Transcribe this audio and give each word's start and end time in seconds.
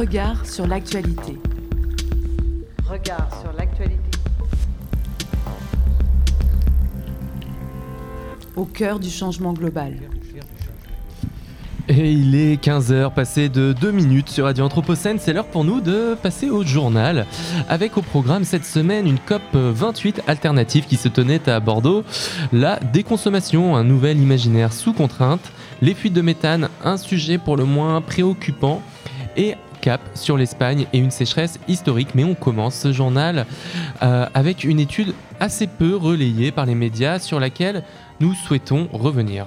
Regard 0.00 0.46
sur 0.46 0.66
l'actualité. 0.66 1.36
Regard 2.88 3.28
sur 3.38 3.52
l'actualité. 3.52 4.00
Au 8.56 8.64
cœur 8.64 8.98
du 8.98 9.10
changement 9.10 9.52
global. 9.52 9.96
Et 11.88 12.12
il 12.12 12.34
est 12.34 12.64
15h, 12.64 13.12
passé 13.12 13.50
de 13.50 13.74
2 13.78 13.90
minutes 13.90 14.30
sur 14.30 14.46
Radio 14.46 14.64
Anthropocène. 14.64 15.18
C'est 15.18 15.34
l'heure 15.34 15.48
pour 15.48 15.64
nous 15.64 15.82
de 15.82 16.14
passer 16.14 16.48
au 16.48 16.64
journal. 16.64 17.26
Avec 17.68 17.98
au 17.98 18.00
programme 18.00 18.44
cette 18.44 18.64
semaine 18.64 19.06
une 19.06 19.18
COP 19.18 19.42
28 19.52 20.22
alternative 20.26 20.86
qui 20.86 20.96
se 20.96 21.08
tenait 21.08 21.46
à 21.46 21.60
Bordeaux. 21.60 22.04
La 22.54 22.80
déconsommation, 22.80 23.76
un 23.76 23.84
nouvel 23.84 24.18
imaginaire 24.18 24.72
sous 24.72 24.94
contrainte. 24.94 25.52
Les 25.82 25.92
fuites 25.92 26.14
de 26.14 26.22
méthane, 26.22 26.70
un 26.82 26.96
sujet 26.96 27.36
pour 27.36 27.58
le 27.58 27.66
moins 27.66 28.00
préoccupant. 28.00 28.80
Et 29.36 29.56
cap 29.80 30.00
sur 30.14 30.36
l'Espagne 30.36 30.86
et 30.92 30.98
une 30.98 31.10
sécheresse 31.10 31.58
historique. 31.68 32.14
Mais 32.14 32.24
on 32.24 32.34
commence 32.34 32.74
ce 32.74 32.92
journal 32.92 33.46
euh, 34.02 34.26
avec 34.34 34.64
une 34.64 34.80
étude 34.80 35.14
assez 35.40 35.66
peu 35.66 35.96
relayée 35.96 36.52
par 36.52 36.66
les 36.66 36.74
médias 36.74 37.18
sur 37.18 37.40
laquelle 37.40 37.82
nous 38.20 38.34
souhaitons 38.34 38.88
revenir. 38.92 39.46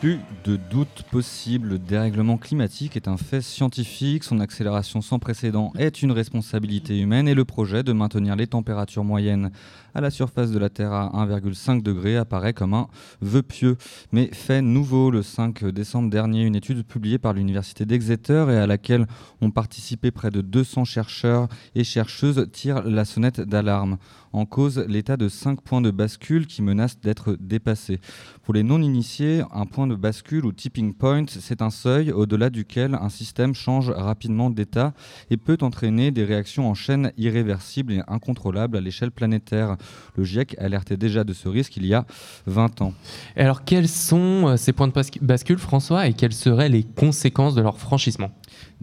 Plus 0.00 0.20
de 0.44 0.56
doute 0.56 1.04
possible, 1.10 1.68
le 1.68 1.78
dérèglement 1.78 2.36
climatique 2.36 2.96
est 2.96 3.08
un 3.08 3.16
fait 3.16 3.40
scientifique, 3.40 4.24
son 4.24 4.40
accélération 4.40 5.00
sans 5.00 5.18
précédent 5.18 5.72
est 5.78 6.02
une 6.02 6.12
responsabilité 6.12 7.00
humaine 7.00 7.28
et 7.28 7.34
le 7.34 7.46
projet 7.46 7.82
de 7.82 7.92
maintenir 7.92 8.36
les 8.36 8.46
températures 8.46 9.04
moyennes 9.04 9.50
à 9.96 10.02
la 10.02 10.10
surface 10.10 10.50
de 10.50 10.58
la 10.58 10.68
Terre 10.68 10.92
à 10.92 11.10
1,5 11.26 11.82
degré 11.82 12.18
apparaît 12.18 12.52
comme 12.52 12.74
un 12.74 12.88
vœu 13.22 13.40
pieux. 13.40 13.78
Mais 14.12 14.28
fait 14.30 14.60
nouveau, 14.60 15.10
le 15.10 15.22
5 15.22 15.64
décembre 15.64 16.10
dernier, 16.10 16.42
une 16.42 16.54
étude 16.54 16.84
publiée 16.84 17.16
par 17.18 17.32
l'Université 17.32 17.86
d'Exeter 17.86 18.44
et 18.50 18.56
à 18.56 18.66
laquelle 18.66 19.06
ont 19.40 19.50
participé 19.50 20.10
près 20.10 20.30
de 20.30 20.42
200 20.42 20.84
chercheurs 20.84 21.48
et 21.74 21.82
chercheuses 21.82 22.46
tire 22.52 22.82
la 22.82 23.06
sonnette 23.06 23.40
d'alarme. 23.40 23.96
En 24.36 24.44
cause, 24.44 24.84
l'état 24.86 25.16
de 25.16 25.30
5 25.30 25.62
points 25.62 25.80
de 25.80 25.90
bascule 25.90 26.46
qui 26.46 26.60
menacent 26.60 27.00
d'être 27.00 27.38
dépassés. 27.40 28.00
Pour 28.42 28.52
les 28.52 28.62
non-initiés, 28.62 29.42
un 29.50 29.64
point 29.64 29.86
de 29.86 29.94
bascule 29.94 30.44
ou 30.44 30.52
tipping 30.52 30.92
point, 30.92 31.24
c'est 31.26 31.62
un 31.62 31.70
seuil 31.70 32.12
au-delà 32.12 32.50
duquel 32.50 32.98
un 33.00 33.08
système 33.08 33.54
change 33.54 33.88
rapidement 33.88 34.50
d'état 34.50 34.92
et 35.30 35.38
peut 35.38 35.56
entraîner 35.62 36.10
des 36.10 36.24
réactions 36.24 36.68
en 36.68 36.74
chaîne 36.74 37.12
irréversibles 37.16 37.94
et 37.94 38.02
incontrôlables 38.08 38.76
à 38.76 38.82
l'échelle 38.82 39.10
planétaire. 39.10 39.78
Le 40.16 40.24
GIEC 40.24 40.56
alertait 40.58 40.96
déjà 40.96 41.24
de 41.24 41.32
ce 41.32 41.48
risque 41.48 41.76
il 41.76 41.86
y 41.86 41.94
a 41.94 42.06
20 42.46 42.82
ans. 42.82 42.94
Et 43.36 43.42
alors, 43.42 43.64
quels 43.64 43.88
sont 43.88 44.48
euh, 44.48 44.56
ces 44.56 44.72
points 44.72 44.88
de 44.88 44.92
bascule, 45.20 45.58
François, 45.58 46.06
et 46.06 46.14
quelles 46.14 46.32
seraient 46.32 46.68
les 46.68 46.82
conséquences 46.82 47.54
de 47.54 47.62
leur 47.62 47.78
franchissement? 47.78 48.30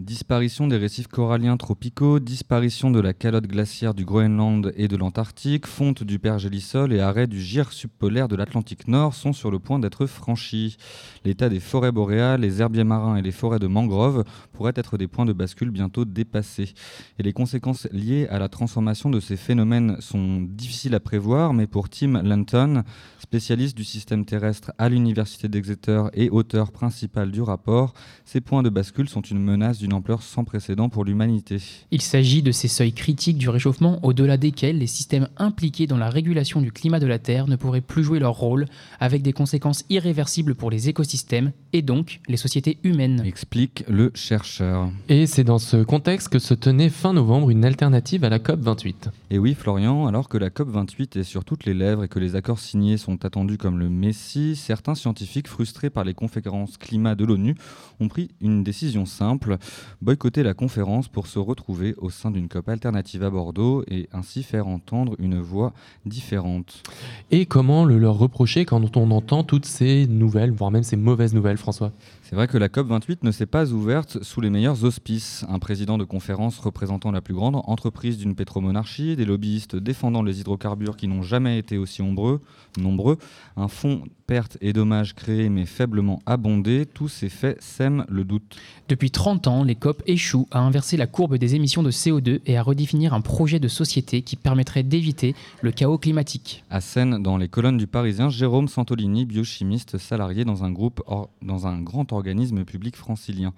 Disparition 0.00 0.66
des 0.66 0.76
récifs 0.76 1.06
coralliens 1.06 1.56
tropicaux, 1.56 2.18
disparition 2.18 2.90
de 2.90 2.98
la 2.98 3.14
calotte 3.14 3.46
glaciaire 3.46 3.94
du 3.94 4.04
Groenland 4.04 4.72
et 4.74 4.88
de 4.88 4.96
l'Antarctique, 4.96 5.68
fonte 5.68 6.02
du 6.02 6.18
pergélisol 6.18 6.92
et 6.92 6.98
arrêt 6.98 7.28
du 7.28 7.40
gire 7.40 7.72
subpolaire 7.72 8.26
de 8.26 8.34
l'Atlantique 8.34 8.88
Nord 8.88 9.14
sont 9.14 9.32
sur 9.32 9.52
le 9.52 9.60
point 9.60 9.78
d'être 9.78 10.06
franchis. 10.06 10.78
L'état 11.24 11.48
des 11.48 11.60
forêts 11.60 11.92
boréales, 11.92 12.40
les 12.40 12.60
herbiers 12.60 12.82
marins 12.82 13.14
et 13.14 13.22
les 13.22 13.30
forêts 13.30 13.60
de 13.60 13.68
mangroves 13.68 14.24
pourraient 14.52 14.72
être 14.74 14.98
des 14.98 15.06
points 15.06 15.26
de 15.26 15.32
bascule 15.32 15.70
bientôt 15.70 16.04
dépassés. 16.04 16.74
Et 17.20 17.22
les 17.22 17.32
conséquences 17.32 17.86
liées 17.92 18.26
à 18.30 18.40
la 18.40 18.48
transformation 18.48 19.10
de 19.10 19.20
ces 19.20 19.36
phénomènes 19.36 20.00
sont 20.00 20.40
difficiles 20.40 20.96
à 20.96 21.00
prévoir, 21.00 21.54
mais 21.54 21.68
pour 21.68 21.88
Tim 21.88 22.20
Lanton, 22.20 22.82
spécialiste 23.20 23.76
du 23.76 23.84
système 23.84 24.24
terrestre 24.24 24.72
à 24.76 24.88
l'Université 24.88 25.46
d'Exeter 25.46 26.06
et 26.14 26.30
auteur 26.30 26.72
principal 26.72 27.30
du 27.30 27.42
rapport, 27.42 27.94
ces 28.24 28.40
points 28.40 28.64
de 28.64 28.70
bascule 28.70 29.08
sont 29.08 29.22
une 29.22 29.38
menace 29.38 29.83
d'une 29.84 29.92
ampleur 29.92 30.22
sans 30.22 30.44
précédent 30.44 30.88
pour 30.88 31.04
l'humanité. 31.04 31.58
Il 31.90 32.00
s'agit 32.00 32.42
de 32.42 32.52
ces 32.52 32.68
seuils 32.68 32.94
critiques 32.94 33.36
du 33.36 33.50
réchauffement 33.50 34.00
au-delà 34.02 34.38
desquels 34.38 34.78
les 34.78 34.86
systèmes 34.86 35.28
impliqués 35.36 35.86
dans 35.86 35.98
la 35.98 36.08
régulation 36.08 36.62
du 36.62 36.72
climat 36.72 37.00
de 37.00 37.06
la 37.06 37.18
Terre 37.18 37.46
ne 37.46 37.56
pourraient 37.56 37.82
plus 37.82 38.02
jouer 38.02 38.18
leur 38.18 38.34
rôle, 38.34 38.64
avec 38.98 39.20
des 39.20 39.34
conséquences 39.34 39.84
irréversibles 39.90 40.54
pour 40.54 40.70
les 40.70 40.88
écosystèmes 40.88 41.52
et 41.74 41.82
donc 41.82 42.20
les 42.28 42.38
sociétés 42.38 42.78
humaines. 42.82 43.22
Explique 43.26 43.84
le 43.86 44.10
chercheur. 44.14 44.90
Et 45.10 45.26
c'est 45.26 45.44
dans 45.44 45.58
ce 45.58 45.82
contexte 45.82 46.30
que 46.30 46.38
se 46.38 46.54
tenait 46.54 46.88
fin 46.88 47.12
novembre 47.12 47.50
une 47.50 47.66
alternative 47.66 48.24
à 48.24 48.30
la 48.30 48.38
COP 48.38 48.60
28. 48.60 49.10
Et 49.30 49.38
oui, 49.38 49.52
Florian, 49.52 50.06
alors 50.06 50.30
que 50.30 50.38
la 50.38 50.48
COP 50.48 50.70
28 50.70 51.16
est 51.16 51.24
sur 51.24 51.44
toutes 51.44 51.66
les 51.66 51.74
lèvres 51.74 52.04
et 52.04 52.08
que 52.08 52.18
les 52.18 52.36
accords 52.36 52.58
signés 52.58 52.96
sont 52.96 53.26
attendus 53.26 53.58
comme 53.58 53.78
le 53.78 53.90
Messie, 53.90 54.56
certains 54.56 54.94
scientifiques 54.94 55.48
frustrés 55.48 55.90
par 55.90 56.04
les 56.04 56.14
conférences 56.14 56.78
climat 56.78 57.14
de 57.14 57.26
l'ONU 57.26 57.54
ont 58.00 58.08
pris 58.08 58.30
une 58.40 58.64
décision 58.64 59.04
simple 59.04 59.58
boycotter 60.02 60.42
la 60.42 60.54
conférence 60.54 61.08
pour 61.08 61.26
se 61.26 61.38
retrouver 61.38 61.94
au 61.98 62.10
sein 62.10 62.30
d'une 62.30 62.48
COP 62.48 62.68
alternative 62.68 63.22
à 63.22 63.30
Bordeaux 63.30 63.84
et 63.88 64.08
ainsi 64.12 64.42
faire 64.42 64.66
entendre 64.66 65.14
une 65.18 65.40
voix 65.40 65.72
différente. 66.06 66.82
Et 67.30 67.46
comment 67.46 67.84
le 67.84 67.98
leur 67.98 68.18
reprocher 68.18 68.64
quand 68.64 68.96
on 68.96 69.10
entend 69.10 69.44
toutes 69.44 69.66
ces 69.66 70.06
nouvelles, 70.06 70.50
voire 70.50 70.70
même 70.70 70.82
ces 70.82 70.96
mauvaises 70.96 71.34
nouvelles, 71.34 71.58
François? 71.58 71.92
C'est 72.24 72.36
vrai 72.36 72.48
que 72.48 72.56
la 72.56 72.68
COP28 72.68 73.18
ne 73.22 73.30
s'est 73.30 73.44
pas 73.44 73.70
ouverte 73.70 74.22
sous 74.22 74.40
les 74.40 74.48
meilleurs 74.48 74.84
auspices. 74.84 75.44
Un 75.46 75.58
président 75.58 75.98
de 75.98 76.04
conférence 76.04 76.58
représentant 76.58 77.12
la 77.12 77.20
plus 77.20 77.34
grande 77.34 77.56
entreprise 77.56 78.16
d'une 78.16 78.34
pétromonarchie, 78.34 79.14
des 79.14 79.26
lobbyistes 79.26 79.76
défendant 79.76 80.22
les 80.22 80.40
hydrocarbures 80.40 80.96
qui 80.96 81.06
n'ont 81.06 81.20
jamais 81.20 81.58
été 81.58 81.76
aussi 81.76 82.02
nombreux, 82.02 82.40
nombreux 82.78 83.18
un 83.58 83.68
fonds 83.68 84.04
pertes 84.26 84.56
et 84.62 84.72
dommages 84.72 85.14
créés 85.14 85.50
mais 85.50 85.66
faiblement 85.66 86.22
abondés, 86.24 86.86
tous 86.86 87.08
ces 87.08 87.28
faits 87.28 87.60
sèment 87.60 88.06
le 88.08 88.24
doute. 88.24 88.56
Depuis 88.88 89.10
30 89.10 89.46
ans, 89.46 89.62
les 89.62 89.74
COP 89.74 90.02
échouent 90.06 90.48
à 90.50 90.60
inverser 90.60 90.96
la 90.96 91.06
courbe 91.06 91.36
des 91.36 91.54
émissions 91.56 91.82
de 91.82 91.90
CO2 91.90 92.40
et 92.46 92.56
à 92.56 92.62
redéfinir 92.62 93.12
un 93.12 93.20
projet 93.20 93.58
de 93.58 93.68
société 93.68 94.22
qui 94.22 94.36
permettrait 94.36 94.82
d'éviter 94.82 95.34
le 95.60 95.72
chaos 95.72 95.98
climatique. 95.98 96.64
À 96.70 96.80
scène 96.80 97.22
dans 97.22 97.36
les 97.36 97.48
colonnes 97.48 97.76
du 97.76 97.86
Parisien, 97.86 98.30
Jérôme 98.30 98.68
Santolini, 98.68 99.26
biochimiste 99.26 99.98
salarié 99.98 100.46
dans 100.46 100.64
un 100.64 100.72
groupe 100.72 101.02
dans 101.42 101.66
un 101.66 101.82
grand 101.82 102.13
organisme 102.14 102.64
public 102.64 102.96
francilien. 102.96 103.52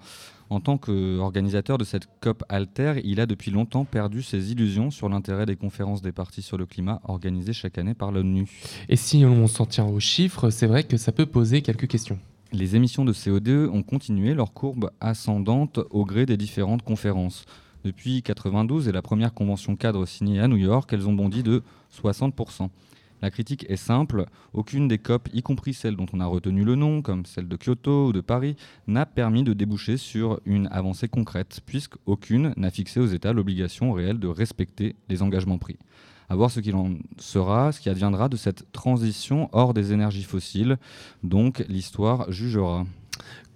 En 0.49 0.61
tant 0.61 0.77
qu'organisateur 0.77 1.77
de 1.77 1.83
cette 1.83 2.07
COP 2.21 2.43
Alter, 2.47 3.01
il 3.03 3.19
a 3.19 3.25
depuis 3.25 3.51
longtemps 3.51 3.83
perdu 3.83 4.21
ses 4.21 4.51
illusions 4.51 4.91
sur 4.91 5.09
l'intérêt 5.09 5.45
des 5.45 5.57
conférences 5.57 6.01
des 6.01 6.13
partis 6.13 6.41
sur 6.41 6.57
le 6.57 6.65
climat 6.65 7.01
organisées 7.03 7.53
chaque 7.53 7.77
année 7.77 7.93
par 7.93 8.11
l'ONU. 8.11 8.47
Et 8.87 8.95
si 8.95 9.25
on 9.25 9.47
s'en 9.47 9.65
tient 9.65 9.85
aux 9.85 9.99
chiffres, 9.99 10.49
c'est 10.49 10.67
vrai 10.67 10.83
que 10.83 10.95
ça 10.95 11.11
peut 11.11 11.25
poser 11.25 11.61
quelques 11.61 11.87
questions. 11.87 12.19
Les 12.53 12.77
émissions 12.77 13.03
de 13.03 13.11
CO2 13.11 13.67
ont 13.67 13.83
continué 13.83 14.33
leur 14.33 14.53
courbe 14.53 14.91
ascendante 15.01 15.79
au 15.89 16.05
gré 16.05 16.25
des 16.25 16.37
différentes 16.37 16.81
conférences. 16.81 17.45
Depuis 17.83 18.11
1992 18.11 18.87
et 18.87 18.93
la 18.93 19.01
première 19.01 19.33
convention 19.33 19.75
cadre 19.75 20.05
signée 20.05 20.39
à 20.39 20.47
New 20.47 20.55
York, 20.57 20.89
elles 20.93 21.07
ont 21.09 21.13
bondi 21.13 21.43
de 21.43 21.61
60%. 22.01 22.69
La 23.21 23.31
critique 23.31 23.65
est 23.67 23.77
simple, 23.77 24.25
aucune 24.53 24.87
des 24.87 24.99
COP, 24.99 25.29
y 25.33 25.41
compris 25.41 25.73
celle 25.73 25.95
dont 25.95 26.05
on 26.13 26.19
a 26.19 26.25
retenu 26.25 26.63
le 26.63 26.75
nom, 26.75 27.01
comme 27.01 27.25
celle 27.25 27.47
de 27.47 27.57
Kyoto 27.57 28.07
ou 28.07 28.13
de 28.13 28.21
Paris, 28.21 28.55
n'a 28.85 29.05
permis 29.07 29.43
de 29.43 29.53
déboucher 29.53 29.97
sur 29.97 30.39
une 30.45 30.67
avancée 30.71 31.07
concrète, 31.07 31.61
puisqu'aucune 31.65 32.53
n'a 32.57 32.69
fixé 32.69 32.99
aux 32.99 33.07
États 33.07 33.33
l'obligation 33.33 33.91
réelle 33.91 34.19
de 34.19 34.27
respecter 34.27 34.95
les 35.09 35.23
engagements 35.23 35.57
pris. 35.57 35.77
À 36.29 36.35
voir 36.35 36.51
ce 36.51 36.59
qu'il 36.59 36.75
en 36.75 36.91
sera, 37.17 37.71
ce 37.71 37.79
qui 37.79 37.89
adviendra 37.89 38.29
de 38.29 38.35
cette 38.35 38.71
transition 38.71 39.49
hors 39.51 39.73
des 39.73 39.93
énergies 39.93 40.23
fossiles, 40.23 40.77
donc 41.23 41.65
l'histoire 41.69 42.31
jugera. 42.31 42.85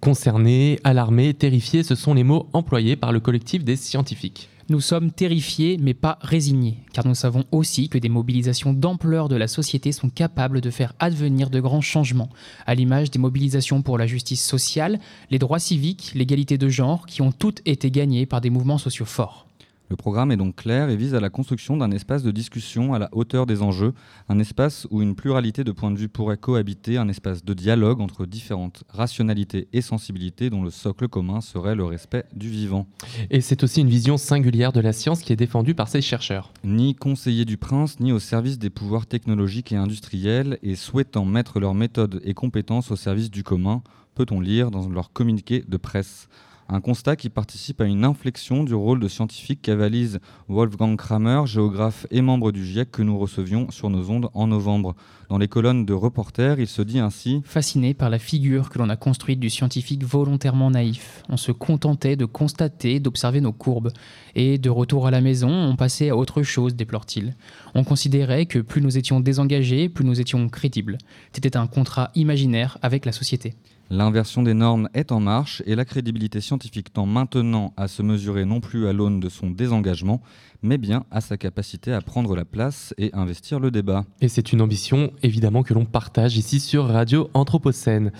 Concernés, 0.00 0.80
alarmés, 0.82 1.34
terrifiés, 1.34 1.84
ce 1.84 1.94
sont 1.94 2.14
les 2.14 2.24
mots 2.24 2.48
employés 2.52 2.96
par 2.96 3.12
le 3.12 3.20
collectif 3.20 3.62
des 3.62 3.76
scientifiques. 3.76 4.48
Nous 4.72 4.80
sommes 4.80 5.10
terrifiés 5.10 5.76
mais 5.78 5.92
pas 5.92 6.18
résignés, 6.22 6.78
car 6.94 7.06
nous 7.06 7.14
savons 7.14 7.44
aussi 7.52 7.90
que 7.90 7.98
des 7.98 8.08
mobilisations 8.08 8.72
d'ampleur 8.72 9.28
de 9.28 9.36
la 9.36 9.46
société 9.46 9.92
sont 9.92 10.08
capables 10.08 10.62
de 10.62 10.70
faire 10.70 10.94
advenir 10.98 11.50
de 11.50 11.60
grands 11.60 11.82
changements, 11.82 12.30
à 12.64 12.74
l'image 12.74 13.10
des 13.10 13.18
mobilisations 13.18 13.82
pour 13.82 13.98
la 13.98 14.06
justice 14.06 14.42
sociale, 14.42 14.98
les 15.30 15.38
droits 15.38 15.58
civiques, 15.58 16.12
l'égalité 16.14 16.56
de 16.56 16.70
genre, 16.70 17.04
qui 17.04 17.20
ont 17.20 17.32
toutes 17.32 17.60
été 17.66 17.90
gagnées 17.90 18.24
par 18.24 18.40
des 18.40 18.48
mouvements 18.48 18.78
sociaux 18.78 19.04
forts. 19.04 19.46
Le 19.92 19.96
programme 19.96 20.32
est 20.32 20.38
donc 20.38 20.56
clair 20.56 20.88
et 20.88 20.96
vise 20.96 21.14
à 21.14 21.20
la 21.20 21.28
construction 21.28 21.76
d'un 21.76 21.90
espace 21.90 22.22
de 22.22 22.30
discussion 22.30 22.94
à 22.94 22.98
la 22.98 23.10
hauteur 23.12 23.44
des 23.44 23.60
enjeux, 23.60 23.92
un 24.30 24.38
espace 24.38 24.86
où 24.90 25.02
une 25.02 25.14
pluralité 25.14 25.64
de 25.64 25.70
points 25.70 25.90
de 25.90 25.98
vue 25.98 26.08
pourrait 26.08 26.38
cohabiter, 26.38 26.96
un 26.96 27.10
espace 27.10 27.44
de 27.44 27.52
dialogue 27.52 28.00
entre 28.00 28.24
différentes 28.24 28.84
rationalités 28.88 29.68
et 29.74 29.82
sensibilités 29.82 30.48
dont 30.48 30.62
le 30.62 30.70
socle 30.70 31.08
commun 31.08 31.42
serait 31.42 31.74
le 31.74 31.84
respect 31.84 32.24
du 32.34 32.48
vivant. 32.48 32.86
Et 33.30 33.42
c'est 33.42 33.62
aussi 33.64 33.82
une 33.82 33.90
vision 33.90 34.16
singulière 34.16 34.72
de 34.72 34.80
la 34.80 34.94
science 34.94 35.20
qui 35.20 35.34
est 35.34 35.36
défendue 35.36 35.74
par 35.74 35.88
ces 35.88 36.00
chercheurs. 36.00 36.54
Ni 36.64 36.94
conseillers 36.94 37.44
du 37.44 37.58
prince, 37.58 38.00
ni 38.00 38.12
au 38.12 38.18
service 38.18 38.58
des 38.58 38.70
pouvoirs 38.70 39.04
technologiques 39.04 39.72
et 39.72 39.76
industriels, 39.76 40.58
et 40.62 40.74
souhaitant 40.74 41.26
mettre 41.26 41.60
leurs 41.60 41.74
méthodes 41.74 42.22
et 42.24 42.32
compétences 42.32 42.90
au 42.90 42.96
service 42.96 43.30
du 43.30 43.42
commun, 43.42 43.82
peut-on 44.14 44.40
lire 44.40 44.70
dans 44.70 44.88
leur 44.88 45.12
communiqué 45.12 45.62
de 45.68 45.76
presse. 45.76 46.28
Un 46.68 46.80
constat 46.80 47.16
qui 47.16 47.28
participe 47.28 47.80
à 47.80 47.84
une 47.84 48.04
inflexion 48.04 48.64
du 48.64 48.74
rôle 48.74 49.00
de 49.00 49.08
scientifique 49.08 49.60
qu'avalise 49.62 50.20
Wolfgang 50.48 50.96
Kramer, 50.96 51.42
géographe 51.46 52.06
et 52.10 52.22
membre 52.22 52.52
du 52.52 52.64
GIEC 52.64 52.90
que 52.90 53.02
nous 53.02 53.18
recevions 53.18 53.70
sur 53.70 53.90
nos 53.90 54.10
ondes 54.10 54.30
en 54.32 54.46
novembre. 54.46 54.94
Dans 55.28 55.38
les 55.38 55.48
colonnes 55.48 55.84
de 55.84 55.92
reporters, 55.92 56.60
il 56.60 56.66
se 56.66 56.82
dit 56.82 56.98
ainsi 56.98 57.42
Fasciné 57.44 57.94
par 57.94 58.10
la 58.10 58.18
figure 58.18 58.70
que 58.70 58.78
l'on 58.78 58.88
a 58.88 58.96
construite 58.96 59.40
du 59.40 59.50
scientifique 59.50 60.04
volontairement 60.04 60.70
naïf, 60.70 61.22
on 61.28 61.36
se 61.36 61.52
contentait 61.52 62.16
de 62.16 62.24
constater, 62.24 63.00
d'observer 63.00 63.40
nos 63.40 63.52
courbes. 63.52 63.92
Et 64.34 64.58
de 64.58 64.70
retour 64.70 65.06
à 65.06 65.10
la 65.10 65.20
maison, 65.20 65.50
on 65.50 65.76
passait 65.76 66.08
à 66.08 66.16
autre 66.16 66.42
chose, 66.42 66.74
déplore-t-il. 66.74 67.36
On 67.74 67.84
considérait 67.84 68.46
que 68.46 68.58
plus 68.58 68.80
nous 68.80 68.96
étions 68.96 69.20
désengagés, 69.20 69.88
plus 69.88 70.04
nous 70.04 70.20
étions 70.20 70.48
crédibles. 70.48 70.98
C'était 71.32 71.56
un 71.56 71.66
contrat 71.66 72.10
imaginaire 72.14 72.78
avec 72.82 73.04
la 73.04 73.12
société. 73.12 73.54
L'inversion 73.94 74.42
des 74.42 74.54
normes 74.54 74.88
est 74.94 75.12
en 75.12 75.20
marche 75.20 75.62
et 75.66 75.74
la 75.74 75.84
crédibilité 75.84 76.40
scientifique 76.40 76.94
tend 76.94 77.04
maintenant 77.04 77.74
à 77.76 77.88
se 77.88 78.02
mesurer 78.02 78.46
non 78.46 78.58
plus 78.58 78.88
à 78.88 78.94
l'aune 78.94 79.20
de 79.20 79.28
son 79.28 79.50
désengagement, 79.50 80.22
mais 80.62 80.78
bien 80.78 81.04
à 81.10 81.20
sa 81.20 81.36
capacité 81.36 81.92
à 81.92 82.00
prendre 82.00 82.34
la 82.34 82.46
place 82.46 82.94
et 82.96 83.10
investir 83.12 83.60
le 83.60 83.70
débat. 83.70 84.06
Et 84.22 84.28
c'est 84.28 84.54
une 84.54 84.62
ambition 84.62 85.12
évidemment 85.22 85.62
que 85.62 85.74
l'on 85.74 85.84
partage 85.84 86.38
ici 86.38 86.58
sur 86.58 86.86
Radio 86.86 87.28
Anthropocène. 87.34 88.12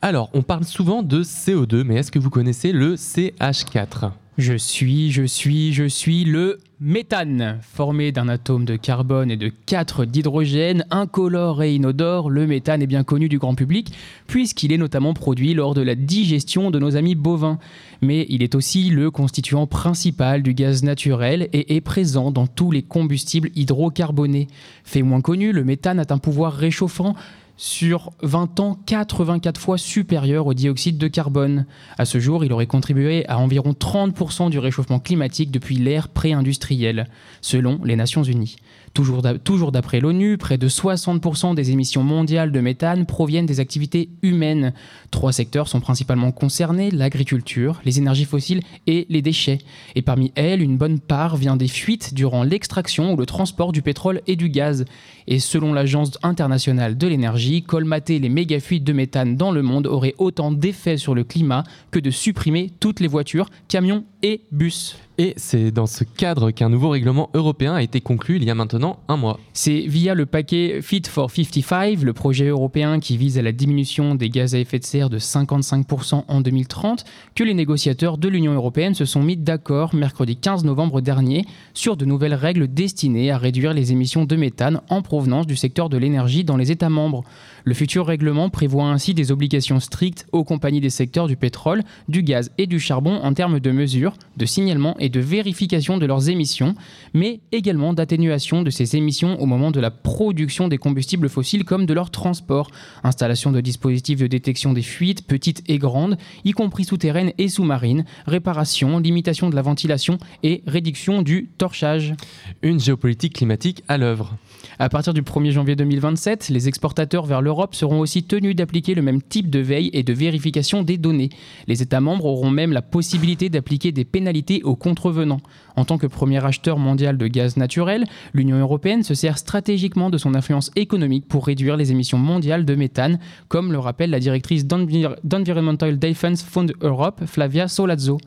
Alors, 0.00 0.28
on 0.34 0.42
parle 0.42 0.64
souvent 0.64 1.04
de 1.04 1.22
CO2, 1.22 1.84
mais 1.84 1.98
est-ce 1.98 2.10
que 2.10 2.18
vous 2.18 2.30
connaissez 2.30 2.72
le 2.72 2.96
CH4 2.96 4.10
je 4.38 4.54
suis, 4.54 5.12
je 5.12 5.24
suis, 5.24 5.74
je 5.74 5.84
suis 5.84 6.24
le 6.24 6.58
méthane. 6.84 7.60
Formé 7.62 8.10
d'un 8.10 8.28
atome 8.28 8.64
de 8.64 8.74
carbone 8.74 9.30
et 9.30 9.36
de 9.36 9.48
quatre 9.48 10.04
d'hydrogène, 10.04 10.84
incolore 10.90 11.62
et 11.62 11.74
inodore, 11.74 12.28
le 12.28 12.46
méthane 12.46 12.82
est 12.82 12.88
bien 12.88 13.04
connu 13.04 13.28
du 13.28 13.38
grand 13.38 13.54
public 13.54 13.92
puisqu'il 14.26 14.72
est 14.72 14.78
notamment 14.78 15.14
produit 15.14 15.54
lors 15.54 15.74
de 15.74 15.80
la 15.80 15.94
digestion 15.94 16.72
de 16.72 16.80
nos 16.80 16.96
amis 16.96 17.14
bovins. 17.14 17.60
Mais 18.00 18.26
il 18.28 18.42
est 18.42 18.56
aussi 18.56 18.90
le 18.90 19.12
constituant 19.12 19.68
principal 19.68 20.42
du 20.42 20.54
gaz 20.54 20.82
naturel 20.82 21.48
et 21.52 21.76
est 21.76 21.80
présent 21.80 22.32
dans 22.32 22.48
tous 22.48 22.72
les 22.72 22.82
combustibles 22.82 23.50
hydrocarbonés. 23.54 24.48
Fait 24.82 25.02
moins 25.02 25.20
connu, 25.20 25.52
le 25.52 25.62
méthane 25.62 26.00
a 26.00 26.12
un 26.12 26.18
pouvoir 26.18 26.52
réchauffant 26.52 27.14
sur 27.56 28.12
20 28.22 28.60
ans 28.60 28.78
84 28.86 29.60
fois 29.60 29.78
supérieur 29.78 30.46
au 30.46 30.54
dioxyde 30.54 30.98
de 30.98 31.08
carbone. 31.08 31.66
À 31.98 32.04
ce 32.04 32.18
jour, 32.18 32.44
il 32.44 32.52
aurait 32.52 32.66
contribué 32.66 33.26
à 33.28 33.38
environ 33.38 33.72
30% 33.72 34.50
du 34.50 34.58
réchauffement 34.58 34.98
climatique 34.98 35.50
depuis 35.50 35.76
l'ère 35.76 36.08
pré-industrielle, 36.08 37.08
selon 37.40 37.80
les 37.84 37.96
Nations 37.96 38.22
Unies. 38.22 38.56
Toujours 38.94 39.72
d'après 39.72 40.00
l'ONU, 40.00 40.36
près 40.36 40.58
de 40.58 40.68
60% 40.68 41.54
des 41.54 41.70
émissions 41.70 42.02
mondiales 42.02 42.52
de 42.52 42.60
méthane 42.60 43.06
proviennent 43.06 43.46
des 43.46 43.58
activités 43.58 44.10
humaines. 44.22 44.74
Trois 45.10 45.32
secteurs 45.32 45.68
sont 45.68 45.80
principalement 45.80 46.30
concernés, 46.30 46.90
l'agriculture, 46.90 47.80
les 47.86 47.98
énergies 47.98 48.26
fossiles 48.26 48.60
et 48.86 49.06
les 49.08 49.22
déchets. 49.22 49.58
Et 49.94 50.02
parmi 50.02 50.30
elles, 50.34 50.60
une 50.60 50.76
bonne 50.76 51.00
part 51.00 51.36
vient 51.36 51.56
des 51.56 51.68
fuites 51.68 52.12
durant 52.12 52.42
l'extraction 52.42 53.14
ou 53.14 53.16
le 53.16 53.24
transport 53.24 53.72
du 53.72 53.80
pétrole 53.80 54.20
et 54.26 54.36
du 54.36 54.50
gaz. 54.50 54.84
Et 55.26 55.38
selon 55.38 55.72
l'Agence 55.72 56.18
internationale 56.22 56.98
de 56.98 57.06
l'énergie, 57.06 57.62
colmater 57.62 58.18
les 58.18 58.28
méga-fuites 58.28 58.84
de 58.84 58.92
méthane 58.92 59.36
dans 59.36 59.52
le 59.52 59.62
monde 59.62 59.86
aurait 59.86 60.14
autant 60.18 60.52
d'effets 60.52 60.98
sur 60.98 61.14
le 61.14 61.24
climat 61.24 61.64
que 61.90 61.98
de 61.98 62.10
supprimer 62.10 62.70
toutes 62.78 63.00
les 63.00 63.08
voitures, 63.08 63.48
camions 63.68 64.04
et 64.22 64.42
bus. 64.52 64.96
Et 65.18 65.34
c'est 65.36 65.70
dans 65.70 65.86
ce 65.86 66.04
cadre 66.04 66.52
qu'un 66.52 66.70
nouveau 66.70 66.88
règlement 66.88 67.28
européen 67.34 67.74
a 67.74 67.82
été 67.82 68.00
conclu 68.00 68.36
il 68.36 68.44
y 68.44 68.50
a 68.50 68.54
maintenant 68.54 68.98
un 69.08 69.18
mois. 69.18 69.38
C'est 69.52 69.80
via 69.80 70.14
le 70.14 70.24
paquet 70.24 70.80
Fit 70.80 71.02
for 71.06 71.30
55, 71.30 72.00
le 72.02 72.14
projet 72.14 72.46
européen 72.46 72.98
qui 72.98 73.18
vise 73.18 73.38
à 73.38 73.42
la 73.42 73.52
diminution 73.52 74.14
des 74.14 74.30
gaz 74.30 74.54
à 74.54 74.58
effet 74.58 74.78
de 74.78 74.84
serre 74.84 75.10
de 75.10 75.18
55% 75.18 76.24
en 76.26 76.40
2030, 76.40 77.04
que 77.34 77.44
les 77.44 77.52
négociateurs 77.52 78.16
de 78.16 78.28
l'Union 78.28 78.54
européenne 78.54 78.94
se 78.94 79.04
sont 79.04 79.22
mis 79.22 79.36
d'accord 79.36 79.94
mercredi 79.94 80.36
15 80.36 80.64
novembre 80.64 81.02
dernier 81.02 81.44
sur 81.74 81.98
de 81.98 82.06
nouvelles 82.06 82.34
règles 82.34 82.66
destinées 82.66 83.30
à 83.30 83.36
réduire 83.36 83.74
les 83.74 83.92
émissions 83.92 84.24
de 84.24 84.36
méthane 84.36 84.80
en 84.88 85.02
provenance 85.02 85.46
du 85.46 85.56
secteur 85.56 85.90
de 85.90 85.98
l'énergie 85.98 86.44
dans 86.44 86.56
les 86.56 86.72
États 86.72 86.88
membres. 86.88 87.22
Le 87.64 87.74
futur 87.74 88.06
règlement 88.06 88.48
prévoit 88.48 88.86
ainsi 88.86 89.12
des 89.12 89.30
obligations 89.30 89.78
strictes 89.78 90.26
aux 90.32 90.44
compagnies 90.44 90.80
des 90.80 90.90
secteurs 90.90 91.28
du 91.28 91.36
pétrole, 91.36 91.82
du 92.08 92.22
gaz 92.22 92.50
et 92.56 92.66
du 92.66 92.80
charbon 92.80 93.20
en 93.22 93.34
termes 93.34 93.60
de 93.60 93.70
mesures, 93.70 94.14
de 94.38 94.46
signalement 94.46 94.96
et 95.02 95.08
de 95.08 95.20
vérification 95.20 95.98
de 95.98 96.06
leurs 96.06 96.30
émissions, 96.30 96.74
mais 97.12 97.40
également 97.50 97.92
d'atténuation 97.92 98.62
de 98.62 98.70
ces 98.70 98.96
émissions 98.96 99.38
au 99.40 99.46
moment 99.46 99.70
de 99.70 99.80
la 99.80 99.90
production 99.90 100.68
des 100.68 100.78
combustibles 100.78 101.28
fossiles 101.28 101.64
comme 101.64 101.84
de 101.84 101.92
leur 101.92 102.10
transport, 102.10 102.70
installation 103.02 103.50
de 103.50 103.60
dispositifs 103.60 104.20
de 104.20 104.28
détection 104.28 104.72
des 104.72 104.82
fuites, 104.82 105.26
petites 105.26 105.62
et 105.68 105.78
grandes, 105.78 106.16
y 106.44 106.52
compris 106.52 106.84
souterraines 106.84 107.32
et 107.36 107.48
sous-marines, 107.48 108.04
réparation, 108.26 109.00
limitation 109.00 109.50
de 109.50 109.56
la 109.56 109.62
ventilation 109.62 110.18
et 110.42 110.62
réduction 110.66 111.22
du 111.22 111.50
torchage. 111.58 112.14
Une 112.62 112.78
géopolitique 112.80 113.34
climatique 113.34 113.82
à 113.88 113.98
l'œuvre. 113.98 114.36
À 114.78 114.88
partir 114.88 115.12
du 115.12 115.22
1er 115.22 115.50
janvier 115.50 115.76
2027, 115.76 116.48
les 116.48 116.66
exportateurs 116.66 117.26
vers 117.26 117.42
l'Europe 117.42 117.74
seront 117.74 118.00
aussi 118.00 118.22
tenus 118.22 118.56
d'appliquer 118.56 118.94
le 118.94 119.02
même 119.02 119.20
type 119.20 119.50
de 119.50 119.58
veille 119.58 119.90
et 119.92 120.02
de 120.02 120.12
vérification 120.12 120.82
des 120.82 120.96
données. 120.96 121.28
Les 121.66 121.82
États 121.82 122.00
membres 122.00 122.24
auront 122.24 122.50
même 122.50 122.72
la 122.72 122.80
possibilité 122.80 123.50
d'appliquer 123.50 123.92
des 123.92 124.04
pénalités 124.04 124.62
aux 124.62 124.76
contrevenants. 124.76 125.40
En 125.76 125.84
tant 125.84 125.98
que 125.98 126.06
premier 126.06 126.44
acheteur 126.44 126.78
mondial 126.78 127.18
de 127.18 127.26
gaz 127.26 127.56
naturel, 127.56 128.06
l'Union 128.32 128.58
européenne 128.58 129.02
se 129.02 129.14
sert 129.14 129.38
stratégiquement 129.38 130.10
de 130.10 130.18
son 130.18 130.34
influence 130.34 130.70
économique 130.74 131.28
pour 131.28 131.46
réduire 131.46 131.76
les 131.76 131.92
émissions 131.92 132.18
mondiales 132.18 132.64
de 132.64 132.74
méthane, 132.74 133.18
comme 133.48 133.72
le 133.72 133.78
rappelle 133.78 134.10
la 134.10 134.20
directrice 134.20 134.66
d'Environmental 134.66 135.98
Defense 135.98 136.42
Fund 136.42 136.72
Europe, 136.80 137.22
Flavia 137.26 137.68
Solazzo. 137.68 138.18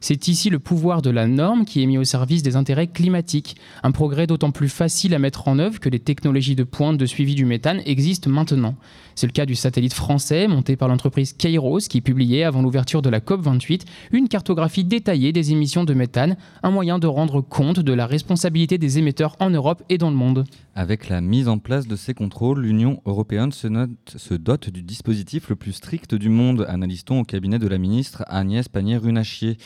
C'est 0.00 0.28
ici 0.28 0.48
le 0.48 0.58
pouvoir 0.58 1.02
de 1.02 1.10
la 1.10 1.26
norme 1.26 1.66
qui 1.66 1.82
est 1.82 1.86
mis 1.86 1.98
au 1.98 2.04
service 2.04 2.42
des 2.42 2.56
intérêts 2.56 2.86
climatiques. 2.86 3.56
Un 3.82 3.92
progrès 3.92 4.26
d'autant 4.26 4.50
plus 4.50 4.70
facile 4.70 5.14
à 5.14 5.18
mettre 5.18 5.46
en 5.46 5.58
œuvre 5.58 5.78
que 5.78 5.90
les 5.90 5.98
technologies 5.98 6.56
de 6.56 6.64
pointe 6.64 6.96
de 6.96 7.04
suivi 7.04 7.34
du 7.34 7.44
méthane 7.44 7.82
existent 7.84 8.30
maintenant. 8.30 8.76
C'est 9.14 9.26
le 9.26 9.32
cas 9.32 9.44
du 9.44 9.54
satellite 9.54 9.92
français 9.92 10.48
monté 10.48 10.76
par 10.76 10.88
l'entreprise 10.88 11.34
Kairos 11.34 11.80
qui 11.80 12.00
publiait 12.00 12.44
avant 12.44 12.62
l'ouverture 12.62 13.02
de 13.02 13.10
la 13.10 13.20
COP28 13.20 13.82
une 14.12 14.28
cartographie 14.28 14.84
détaillée 14.84 15.32
des 15.32 15.52
émissions 15.52 15.84
de 15.84 15.92
méthane, 15.92 16.36
un 16.62 16.70
moyen 16.70 16.98
de 16.98 17.06
rendre 17.06 17.42
compte 17.42 17.80
de 17.80 17.92
la 17.92 18.06
responsabilité 18.06 18.78
des 18.78 18.98
émetteurs 18.98 19.36
en 19.38 19.50
Europe 19.50 19.82
et 19.90 19.98
dans 19.98 20.10
le 20.10 20.16
monde. 20.16 20.44
Avec 20.74 21.10
la 21.10 21.20
mise 21.20 21.48
en 21.48 21.58
place 21.58 21.86
de 21.86 21.96
ces 21.96 22.14
contrôles, 22.14 22.62
l'Union 22.62 23.02
européenne 23.04 23.52
se, 23.52 24.34
dote 24.34 24.70
du 24.70 24.82
dispositif 24.82 25.50
le 25.50 25.56
plus 25.56 25.72
strict 25.72 26.14
du 26.14 26.30
monde, 26.30 26.64
analyse-t-on 26.68 27.20
au 27.20 27.24
cabinet 27.24 27.58
de 27.58 27.68
la 27.68 27.76
ministre 27.76 28.24
Agnès 28.28 28.68
Pannier-Runachier. 28.68 29.58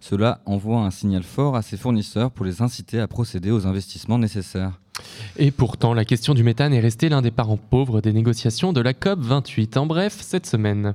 Cela 0.00 0.40
envoie 0.46 0.80
un 0.80 0.90
signal 0.90 1.22
fort 1.22 1.56
à 1.56 1.62
ses 1.62 1.76
fournisseurs 1.76 2.30
pour 2.30 2.44
les 2.44 2.62
inciter 2.62 3.00
à 3.00 3.06
procéder 3.06 3.50
aux 3.50 3.66
investissements 3.66 4.18
nécessaires. 4.18 4.80
Et 5.36 5.50
pourtant, 5.50 5.94
la 5.94 6.04
question 6.04 6.34
du 6.34 6.42
méthane 6.42 6.74
est 6.74 6.80
restée 6.80 7.08
l'un 7.08 7.22
des 7.22 7.30
parents 7.30 7.56
pauvres 7.56 8.00
des 8.00 8.12
négociations 8.12 8.72
de 8.72 8.80
la 8.80 8.94
COP 8.94 9.20
28. 9.20 9.76
En 9.76 9.86
bref, 9.86 10.18
cette 10.20 10.46
semaine. 10.46 10.94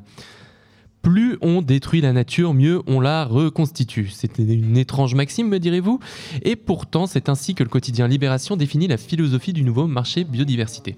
Plus 1.02 1.38
on 1.42 1.62
détruit 1.62 2.02
la 2.02 2.12
nature, 2.12 2.54
mieux 2.54 2.82
on 2.86 3.00
la 3.00 3.24
reconstitue. 3.24 4.10
C'était 4.10 4.44
une 4.44 4.78
étrange 4.78 5.16
maxime, 5.16 5.48
me 5.48 5.60
direz-vous 5.60 6.00
Et 6.44 6.56
pourtant, 6.56 7.08
c'est 7.08 7.30
ainsi 7.30 7.56
que 7.56 7.64
le 7.64 7.70
quotidien 7.70 8.08
Libération 8.08 8.58
définit 8.58 8.88
la 8.88 8.98
philosophie 8.98 9.54
du 9.54 9.64
nouveau 9.64 9.88
marché 9.88 10.26
biodiversité. 10.26 10.98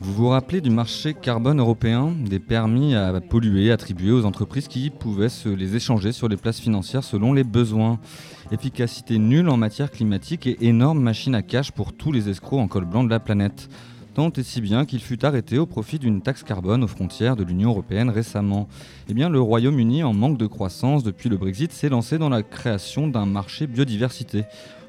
Vous 0.00 0.12
vous 0.12 0.28
rappelez 0.28 0.60
du 0.60 0.70
marché 0.70 1.12
carbone 1.12 1.58
européen, 1.58 2.14
des 2.24 2.38
permis 2.38 2.94
à 2.94 3.20
polluer 3.20 3.72
attribués 3.72 4.12
aux 4.12 4.26
entreprises 4.26 4.68
qui 4.68 4.90
pouvaient 4.90 5.28
se 5.28 5.48
les 5.48 5.74
échanger 5.74 6.12
sur 6.12 6.28
les 6.28 6.36
places 6.36 6.60
financières 6.60 7.02
selon 7.02 7.32
les 7.32 7.42
besoins. 7.42 7.98
Efficacité 8.52 9.18
nulle 9.18 9.48
en 9.48 9.56
matière 9.56 9.90
climatique 9.90 10.46
et 10.46 10.56
énorme 10.60 11.00
machine 11.00 11.34
à 11.34 11.42
cash 11.42 11.72
pour 11.72 11.92
tous 11.92 12.12
les 12.12 12.28
escrocs 12.28 12.60
en 12.60 12.68
col 12.68 12.84
blanc 12.84 13.02
de 13.02 13.10
la 13.10 13.18
planète. 13.18 13.68
Tant 14.14 14.30
et 14.30 14.44
si 14.44 14.60
bien 14.60 14.84
qu'il 14.84 15.00
fut 15.00 15.24
arrêté 15.24 15.58
au 15.58 15.66
profit 15.66 15.98
d'une 15.98 16.22
taxe 16.22 16.44
carbone 16.44 16.84
aux 16.84 16.88
frontières 16.88 17.34
de 17.34 17.42
l'Union 17.42 17.70
européenne 17.70 18.10
récemment. 18.10 18.68
Eh 19.08 19.14
bien, 19.14 19.28
le 19.28 19.40
Royaume-Uni, 19.40 20.04
en 20.04 20.12
manque 20.12 20.38
de 20.38 20.46
croissance 20.46 21.02
depuis 21.02 21.28
le 21.28 21.36
Brexit, 21.36 21.72
s'est 21.72 21.88
lancé 21.88 22.18
dans 22.18 22.28
la 22.28 22.44
création 22.44 23.08
d'un 23.08 23.26
marché 23.26 23.66
biodiversité. 23.66 24.44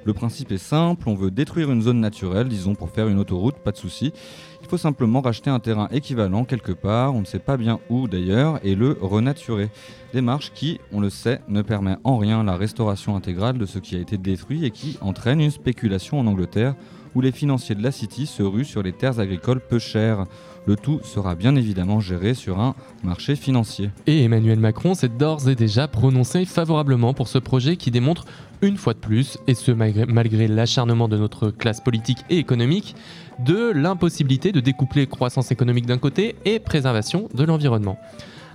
Le 0.06 0.13
principe 0.13 0.51
est 0.51 0.58
simple, 0.58 1.10
on 1.10 1.15
veut 1.15 1.29
détruire 1.29 1.72
une 1.72 1.82
zone 1.82 2.00
naturelle, 2.00 2.48
disons 2.48 2.74
pour 2.74 2.89
faire 2.89 3.10
une 3.10 3.20
autoroute, 3.20 3.56
pas 3.58 3.72
de 3.72 3.77
souci. 3.77 4.13
Il 4.62 4.68
faut 4.68 4.77
simplement 4.77 5.20
racheter 5.20 5.50
un 5.50 5.60
terrain 5.60 5.89
équivalent 5.91 6.46
quelque 6.46 6.72
part, 6.72 7.13
on 7.15 7.22
ne 7.22 7.25
sait 7.25 7.39
pas 7.39 7.58
bien 7.58 7.79
où 7.89 8.08
d'ailleurs, 8.08 8.60
et 8.63 8.75
le 8.75 8.98
renaturer. 9.01 9.70
Démarche 10.13 10.51
qui, 10.53 10.79
on 10.94 11.01
le 11.01 11.10
sait, 11.10 11.41
ne 11.48 11.62
permet 11.62 11.98
en 12.03 12.18
rien 12.18 12.44
la 12.44 12.56
restauration 12.56 13.15
intégrale 13.15 13.58
de 13.58 13.65
ce 13.65 13.79
qui 13.79 13.96
a 13.96 14.00
été 14.00 14.18
détruit 14.18 14.65
et 14.65 14.72
qui 14.72 14.98
entraîne 15.01 15.41
une 15.41 15.51
spéculation 15.51 16.20
en 16.20 16.27
Angleterre 16.27 16.75
où 17.15 17.22
les 17.22 17.32
financiers 17.32 17.75
de 17.75 17.84
la 17.84 17.91
City 17.91 18.25
se 18.25 18.44
ruent 18.44 18.65
sur 18.65 18.84
les 18.84 18.94
terres 18.94 19.20
agricoles 19.20 19.60
peu 19.60 19.79
chères. 19.79 20.25
Le 20.69 20.75
tout 20.75 20.99
sera 21.03 21.33
bien 21.33 21.55
évidemment 21.55 21.99
géré 21.99 22.35
sur 22.35 22.59
un 22.59 22.75
marché 23.03 23.35
financier. 23.35 23.89
Et 24.05 24.23
Emmanuel 24.25 24.59
Macron 24.59 24.93
s'est 24.93 25.09
d'ores 25.09 25.49
et 25.49 25.55
déjà 25.55 25.88
prononcé 25.88 26.45
favorablement 26.45 27.15
pour 27.15 27.27
ce 27.27 27.39
projet 27.39 27.75
qui 27.75 27.89
démontre 27.89 28.25
une 28.61 28.77
fois 28.77 28.93
de 28.93 28.99
plus, 28.99 29.39
et 29.47 29.55
ce 29.55 29.71
malgré, 29.71 30.47
l'acharnement 30.47 31.07
de 31.07 31.17
notre 31.17 31.49
classe 31.49 31.81
politique 31.81 32.19
et 32.29 32.38
économique, 32.38 32.95
de 33.39 33.71
l'impossibilité 33.71 34.51
de 34.51 34.59
découpler 34.59 35.07
croissance 35.07 35.51
économique 35.51 35.88
d'un 35.88 35.97
côté 35.97 36.35
et 36.45 36.59
préservation 36.59 37.29
de 37.33 37.43
l'environnement. 37.45 37.97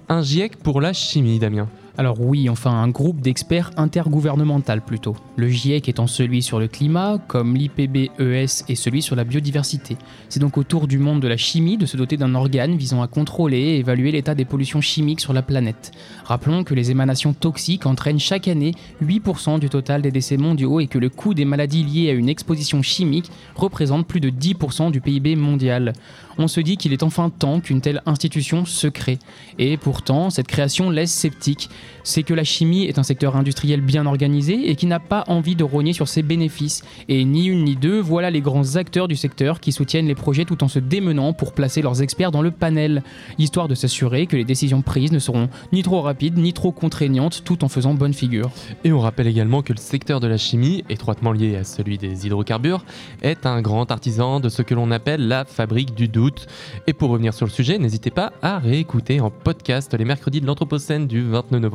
Un 0.08 0.22
GIEC 0.22 0.54
pour 0.58 0.80
la 0.80 0.92
chimie, 0.92 1.40
Damien. 1.40 1.68
Alors 1.96 2.20
oui, 2.20 2.48
enfin 2.48 2.72
un 2.72 2.88
groupe 2.88 3.20
d'experts 3.20 3.70
intergouvernemental 3.76 4.80
plutôt. 4.80 5.14
Le 5.36 5.48
GIEC 5.48 5.88
étant 5.88 6.08
celui 6.08 6.42
sur 6.42 6.58
le 6.58 6.66
climat, 6.66 7.18
comme 7.28 7.54
l'IPBES 7.54 8.64
est 8.68 8.74
celui 8.74 9.00
sur 9.00 9.14
la 9.14 9.22
biodiversité. 9.22 9.96
C'est 10.28 10.40
donc 10.40 10.58
au 10.58 10.64
tour 10.64 10.88
du 10.88 10.98
monde 10.98 11.20
de 11.20 11.28
la 11.28 11.36
chimie 11.36 11.76
de 11.76 11.86
se 11.86 11.96
doter 11.96 12.16
d'un 12.16 12.34
organe 12.34 12.76
visant 12.76 13.00
à 13.00 13.06
contrôler 13.06 13.58
et 13.58 13.78
évaluer 13.78 14.10
l'état 14.10 14.34
des 14.34 14.44
pollutions 14.44 14.80
chimiques 14.80 15.20
sur 15.20 15.32
la 15.32 15.42
planète. 15.42 15.92
Rappelons 16.24 16.64
que 16.64 16.74
les 16.74 16.90
émanations 16.90 17.32
toxiques 17.32 17.86
entraînent 17.86 18.18
chaque 18.18 18.48
année 18.48 18.72
8% 19.00 19.60
du 19.60 19.68
total 19.68 20.02
des 20.02 20.10
décès 20.10 20.36
mondiaux 20.36 20.80
et 20.80 20.88
que 20.88 20.98
le 20.98 21.10
coût 21.10 21.32
des 21.32 21.44
maladies 21.44 21.84
liées 21.84 22.10
à 22.10 22.14
une 22.14 22.28
exposition 22.28 22.82
chimique 22.82 23.30
représente 23.54 24.08
plus 24.08 24.20
de 24.20 24.30
10% 24.30 24.90
du 24.90 25.00
PIB 25.00 25.36
mondial 25.36 25.92
on 26.38 26.48
se 26.48 26.60
dit 26.60 26.76
qu'il 26.76 26.92
est 26.92 27.02
enfin 27.02 27.30
temps 27.30 27.60
qu'une 27.60 27.80
telle 27.80 28.02
institution 28.06 28.64
se 28.64 28.86
crée. 28.86 29.18
Et 29.58 29.76
pourtant, 29.76 30.30
cette 30.30 30.46
création 30.46 30.90
laisse 30.90 31.12
sceptique. 31.12 31.70
C'est 32.02 32.22
que 32.22 32.34
la 32.34 32.44
chimie 32.44 32.84
est 32.84 32.98
un 32.98 33.02
secteur 33.02 33.36
industriel 33.36 33.80
bien 33.80 34.06
organisé 34.06 34.70
et 34.70 34.76
qui 34.76 34.86
n'a 34.86 35.00
pas 35.00 35.24
envie 35.28 35.56
de 35.56 35.64
rogner 35.64 35.92
sur 35.92 36.08
ses 36.08 36.22
bénéfices. 36.22 36.82
Et 37.08 37.24
ni 37.24 37.46
une 37.46 37.64
ni 37.64 37.76
deux, 37.76 38.00
voilà 38.00 38.30
les 38.30 38.40
grands 38.40 38.76
acteurs 38.76 39.08
du 39.08 39.16
secteur 39.16 39.60
qui 39.60 39.72
soutiennent 39.72 40.06
les 40.06 40.14
projets 40.14 40.44
tout 40.44 40.62
en 40.62 40.68
se 40.68 40.78
démenant 40.78 41.32
pour 41.32 41.52
placer 41.52 41.82
leurs 41.82 42.02
experts 42.02 42.30
dans 42.30 42.42
le 42.42 42.50
panel, 42.50 43.02
histoire 43.38 43.68
de 43.68 43.74
s'assurer 43.74 44.26
que 44.26 44.36
les 44.36 44.44
décisions 44.44 44.82
prises 44.82 45.12
ne 45.12 45.18
seront 45.18 45.48
ni 45.72 45.82
trop 45.82 46.00
rapides 46.00 46.38
ni 46.38 46.52
trop 46.52 46.72
contraignantes 46.72 47.42
tout 47.44 47.64
en 47.64 47.68
faisant 47.68 47.94
bonne 47.94 48.14
figure. 48.14 48.50
Et 48.84 48.92
on 48.92 49.00
rappelle 49.00 49.26
également 49.26 49.62
que 49.62 49.72
le 49.72 49.78
secteur 49.78 50.20
de 50.20 50.26
la 50.26 50.36
chimie, 50.36 50.84
étroitement 50.88 51.32
lié 51.32 51.56
à 51.56 51.64
celui 51.64 51.98
des 51.98 52.26
hydrocarbures, 52.26 52.84
est 53.22 53.46
un 53.46 53.62
grand 53.62 53.90
artisan 53.90 54.40
de 54.40 54.48
ce 54.48 54.62
que 54.62 54.74
l'on 54.74 54.90
appelle 54.90 55.26
la 55.28 55.44
fabrique 55.44 55.94
du 55.94 56.08
doute 56.08 56.46
et 56.86 56.92
pour 56.92 57.10
revenir 57.10 57.34
sur 57.34 57.46
le 57.46 57.50
sujet, 57.50 57.78
n'hésitez 57.78 58.10
pas 58.10 58.32
à 58.42 58.58
réécouter 58.58 59.20
en 59.20 59.30
podcast 59.30 59.94
les 59.94 60.04
mercredis 60.04 60.40
de 60.40 60.46
l'Anthropocène 60.46 61.06
du 61.06 61.22
29 61.22 61.60
novembre 61.60 61.73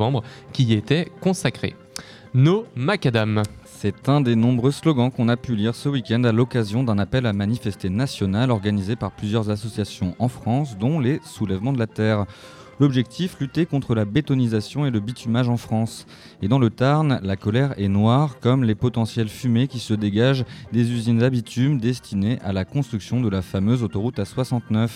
qui 0.52 0.64
y 0.64 0.72
était 0.74 1.08
consacré. 1.20 1.74
Nos 2.32 2.66
macadam. 2.76 3.42
C'est 3.64 4.08
un 4.08 4.20
des 4.20 4.36
nombreux 4.36 4.72
slogans 4.72 5.10
qu'on 5.10 5.28
a 5.28 5.36
pu 5.36 5.56
lire 5.56 5.74
ce 5.74 5.88
week-end 5.88 6.22
à 6.24 6.32
l'occasion 6.32 6.84
d'un 6.84 6.98
appel 6.98 7.24
à 7.24 7.32
manifester 7.32 7.88
national 7.88 8.50
organisé 8.50 8.94
par 8.94 9.10
plusieurs 9.10 9.48
associations 9.48 10.14
en 10.18 10.28
France, 10.28 10.76
dont 10.76 11.00
les 11.00 11.18
Soulèvements 11.24 11.72
de 11.72 11.78
la 11.78 11.86
Terre. 11.86 12.26
L'objectif, 12.80 13.36
lutter 13.38 13.66
contre 13.66 13.94
la 13.94 14.06
bétonisation 14.06 14.86
et 14.86 14.90
le 14.90 15.00
bitumage 15.00 15.50
en 15.50 15.58
France. 15.58 16.06
Et 16.40 16.48
dans 16.48 16.58
le 16.58 16.70
Tarn, 16.70 17.20
la 17.22 17.36
colère 17.36 17.78
est 17.78 17.88
noire, 17.88 18.40
comme 18.40 18.64
les 18.64 18.74
potentielles 18.74 19.28
fumées 19.28 19.68
qui 19.68 19.78
se 19.80 19.92
dégagent 19.92 20.46
des 20.72 20.90
usines 20.90 21.22
à 21.22 21.28
bitume 21.28 21.78
destinées 21.78 22.38
à 22.42 22.54
la 22.54 22.64
construction 22.64 23.20
de 23.20 23.28
la 23.28 23.42
fameuse 23.42 23.82
autoroute 23.82 24.18
A69. 24.18 24.88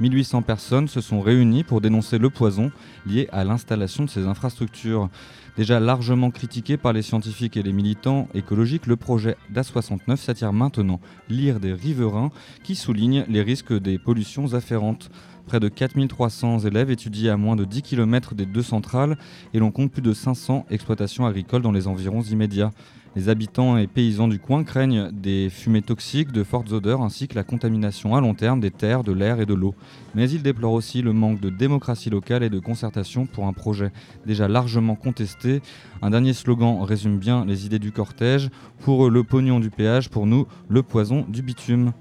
1800 0.00 0.42
personnes 0.42 0.88
se 0.88 1.02
sont 1.02 1.20
réunies 1.20 1.62
pour 1.62 1.82
dénoncer 1.82 2.16
le 2.16 2.30
poison 2.30 2.72
lié 3.04 3.28
à 3.32 3.44
l'installation 3.44 4.04
de 4.04 4.10
ces 4.10 4.26
infrastructures. 4.26 5.10
Déjà 5.58 5.78
largement 5.78 6.30
critiqué 6.30 6.78
par 6.78 6.94
les 6.94 7.02
scientifiques 7.02 7.56
et 7.58 7.62
les 7.62 7.72
militants 7.72 8.28
écologiques, 8.34 8.86
le 8.86 8.96
projet 8.96 9.36
d'A69 9.52 10.16
s'attire 10.16 10.52
maintenant 10.54 11.00
l'ire 11.28 11.60
des 11.60 11.72
riverains 11.72 12.30
qui 12.62 12.76
soulignent 12.76 13.24
les 13.28 13.42
risques 13.42 13.72
des 13.72 13.98
pollutions 13.98 14.54
afférentes. 14.54 15.10
Près 15.46 15.60
de 15.60 15.68
4300 15.68 16.60
élèves 16.60 16.90
étudient 16.90 17.34
à 17.34 17.36
moins 17.36 17.54
de 17.54 17.64
10 17.64 17.82
km 17.82 18.34
des 18.34 18.46
deux 18.46 18.64
centrales 18.64 19.16
et 19.54 19.60
l'on 19.60 19.70
compte 19.70 19.92
plus 19.92 20.02
de 20.02 20.12
500 20.12 20.66
exploitations 20.70 21.24
agricoles 21.24 21.62
dans 21.62 21.70
les 21.70 21.86
environs 21.86 22.22
immédiats. 22.22 22.72
Les 23.14 23.28
habitants 23.28 23.78
et 23.78 23.86
paysans 23.86 24.26
du 24.26 24.40
coin 24.40 24.64
craignent 24.64 25.10
des 25.12 25.48
fumées 25.48 25.82
toxiques, 25.82 26.32
de 26.32 26.42
fortes 26.42 26.70
odeurs 26.72 27.00
ainsi 27.00 27.28
que 27.28 27.36
la 27.36 27.44
contamination 27.44 28.14
à 28.14 28.20
long 28.20 28.34
terme 28.34 28.60
des 28.60 28.72
terres, 28.72 29.04
de 29.04 29.12
l'air 29.12 29.40
et 29.40 29.46
de 29.46 29.54
l'eau. 29.54 29.74
Mais 30.14 30.28
ils 30.28 30.42
déplorent 30.42 30.72
aussi 30.72 31.00
le 31.00 31.12
manque 31.12 31.40
de 31.40 31.48
démocratie 31.48 32.10
locale 32.10 32.42
et 32.42 32.50
de 32.50 32.58
concertation 32.58 33.24
pour 33.24 33.46
un 33.46 33.52
projet 33.52 33.92
déjà 34.26 34.48
largement 34.48 34.96
contesté. 34.96 35.62
Un 36.02 36.10
dernier 36.10 36.34
slogan 36.34 36.82
résume 36.82 37.18
bien 37.18 37.46
les 37.46 37.64
idées 37.64 37.78
du 37.78 37.92
cortège. 37.92 38.50
Pour 38.80 39.06
eux, 39.06 39.10
le 39.10 39.22
pognon 39.22 39.60
du 39.60 39.70
péage, 39.70 40.10
pour 40.10 40.26
nous, 40.26 40.46
le 40.68 40.82
poison 40.82 41.24
du 41.26 41.40
bitume. 41.40 41.92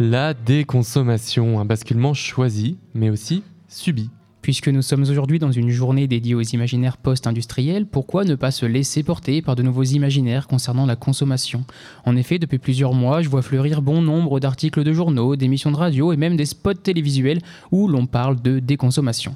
La 0.00 0.32
déconsommation, 0.32 1.58
un 1.58 1.64
basculement 1.64 2.14
choisi, 2.14 2.78
mais 2.94 3.10
aussi 3.10 3.42
subi. 3.66 4.10
Puisque 4.42 4.68
nous 4.68 4.80
sommes 4.80 5.02
aujourd'hui 5.02 5.40
dans 5.40 5.50
une 5.50 5.70
journée 5.70 6.06
dédiée 6.06 6.36
aux 6.36 6.40
imaginaires 6.40 6.98
post-industriels, 6.98 7.84
pourquoi 7.84 8.22
ne 8.22 8.36
pas 8.36 8.52
se 8.52 8.64
laisser 8.64 9.02
porter 9.02 9.42
par 9.42 9.56
de 9.56 9.64
nouveaux 9.64 9.82
imaginaires 9.82 10.46
concernant 10.46 10.86
la 10.86 10.94
consommation? 10.94 11.64
En 12.06 12.14
effet, 12.14 12.38
depuis 12.38 12.58
plusieurs 12.58 12.94
mois, 12.94 13.22
je 13.22 13.28
vois 13.28 13.42
fleurir 13.42 13.82
bon 13.82 14.00
nombre 14.00 14.38
d'articles 14.38 14.84
de 14.84 14.92
journaux, 14.92 15.34
d'émissions 15.34 15.72
de 15.72 15.76
radio 15.76 16.12
et 16.12 16.16
même 16.16 16.36
des 16.36 16.46
spots 16.46 16.74
télévisuels 16.74 17.40
où 17.72 17.88
l'on 17.88 18.06
parle 18.06 18.40
de 18.40 18.60
déconsommation. 18.60 19.34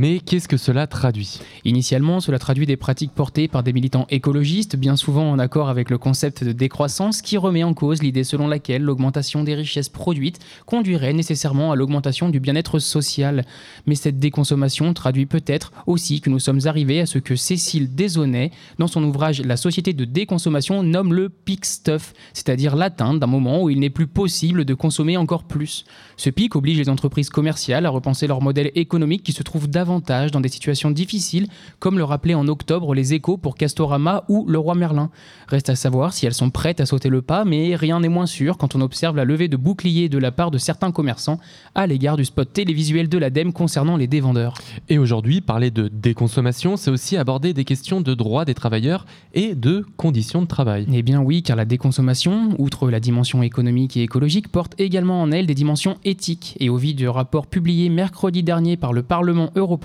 Mais 0.00 0.20
qu'est-ce 0.20 0.46
que 0.46 0.56
cela 0.56 0.86
traduit 0.86 1.40
Initialement, 1.64 2.20
cela 2.20 2.38
traduit 2.38 2.66
des 2.66 2.76
pratiques 2.76 3.10
portées 3.10 3.48
par 3.48 3.64
des 3.64 3.72
militants 3.72 4.06
écologistes, 4.10 4.76
bien 4.76 4.94
souvent 4.94 5.28
en 5.28 5.40
accord 5.40 5.68
avec 5.68 5.90
le 5.90 5.98
concept 5.98 6.44
de 6.44 6.52
décroissance, 6.52 7.20
qui 7.20 7.36
remet 7.36 7.64
en 7.64 7.74
cause 7.74 8.00
l'idée 8.00 8.22
selon 8.22 8.46
laquelle 8.46 8.82
l'augmentation 8.82 9.42
des 9.42 9.56
richesses 9.56 9.88
produites 9.88 10.38
conduirait 10.66 11.14
nécessairement 11.14 11.72
à 11.72 11.74
l'augmentation 11.74 12.28
du 12.28 12.38
bien-être 12.38 12.78
social. 12.78 13.44
Mais 13.86 13.96
cette 13.96 14.20
déconsommation 14.20 14.94
traduit 14.94 15.26
peut-être 15.26 15.72
aussi 15.88 16.20
que 16.20 16.30
nous 16.30 16.38
sommes 16.38 16.60
arrivés 16.66 17.00
à 17.00 17.06
ce 17.06 17.18
que 17.18 17.34
Cécile 17.34 17.92
Desaunay, 17.92 18.52
dans 18.78 18.86
son 18.86 19.02
ouvrage 19.02 19.40
La 19.40 19.56
société 19.56 19.94
de 19.94 20.04
déconsommation, 20.04 20.84
nomme 20.84 21.12
le 21.12 21.28
peak 21.28 21.64
stuff, 21.64 22.12
c'est-à-dire 22.34 22.76
l'atteinte 22.76 23.18
d'un 23.18 23.26
moment 23.26 23.64
où 23.64 23.68
il 23.68 23.80
n'est 23.80 23.90
plus 23.90 24.06
possible 24.06 24.64
de 24.64 24.74
consommer 24.74 25.16
encore 25.16 25.42
plus. 25.42 25.84
Ce 26.16 26.30
pic 26.30 26.54
oblige 26.54 26.78
les 26.78 26.88
entreprises 26.88 27.30
commerciales 27.30 27.84
à 27.84 27.90
repenser 27.90 28.28
leur 28.28 28.40
modèle 28.42 28.70
économique 28.76 29.24
qui 29.24 29.32
se 29.32 29.42
trouve 29.42 29.66
davantage 29.66 29.87
dans 29.88 30.40
des 30.40 30.48
situations 30.48 30.90
difficiles, 30.90 31.48
comme 31.78 31.98
le 31.98 32.04
rappelaient 32.04 32.34
en 32.34 32.46
octobre 32.48 32.94
les 32.94 33.14
échos 33.14 33.36
pour 33.36 33.56
Castorama 33.56 34.24
ou 34.28 34.44
le 34.46 34.58
roi 34.58 34.74
Merlin. 34.74 35.10
Reste 35.48 35.70
à 35.70 35.76
savoir 35.76 36.12
si 36.12 36.26
elles 36.26 36.34
sont 36.34 36.50
prêtes 36.50 36.80
à 36.80 36.86
sauter 36.86 37.08
le 37.08 37.22
pas, 37.22 37.44
mais 37.44 37.74
rien 37.74 38.00
n'est 38.00 38.08
moins 38.08 38.26
sûr 38.26 38.58
quand 38.58 38.74
on 38.74 38.80
observe 38.80 39.16
la 39.16 39.24
levée 39.24 39.48
de 39.48 39.56
boucliers 39.56 40.08
de 40.08 40.18
la 40.18 40.30
part 40.30 40.50
de 40.50 40.58
certains 40.58 40.92
commerçants 40.92 41.38
à 41.74 41.86
l'égard 41.86 42.16
du 42.16 42.24
spot 42.24 42.52
télévisuel 42.52 43.08
de 43.08 43.18
l'ADEME 43.18 43.52
concernant 43.52 43.96
les 43.96 44.06
dévendeurs. 44.06 44.54
Et 44.88 44.98
aujourd'hui, 44.98 45.40
parler 45.40 45.70
de 45.70 45.88
déconsommation, 45.88 46.76
c'est 46.76 46.90
aussi 46.90 47.16
aborder 47.16 47.54
des 47.54 47.64
questions 47.64 48.00
de 48.00 48.14
droits 48.14 48.44
des 48.44 48.54
travailleurs 48.54 49.06
et 49.32 49.54
de 49.54 49.84
conditions 49.96 50.42
de 50.42 50.46
travail. 50.46 50.86
Eh 50.92 51.02
bien 51.02 51.20
oui, 51.20 51.42
car 51.42 51.56
la 51.56 51.64
déconsommation, 51.64 52.54
outre 52.58 52.90
la 52.90 53.00
dimension 53.00 53.42
économique 53.42 53.96
et 53.96 54.02
écologique, 54.02 54.48
porte 54.48 54.74
également 54.78 55.22
en 55.22 55.30
elle 55.32 55.46
des 55.46 55.54
dimensions 55.54 55.96
éthiques. 56.04 56.56
Et 56.60 56.68
au 56.68 56.76
vu 56.76 56.94
du 56.94 57.08
rapport 57.08 57.46
publié 57.46 57.88
mercredi 57.88 58.42
dernier 58.42 58.76
par 58.76 58.92
le 58.92 59.02
Parlement 59.02 59.50
européen, 59.56 59.77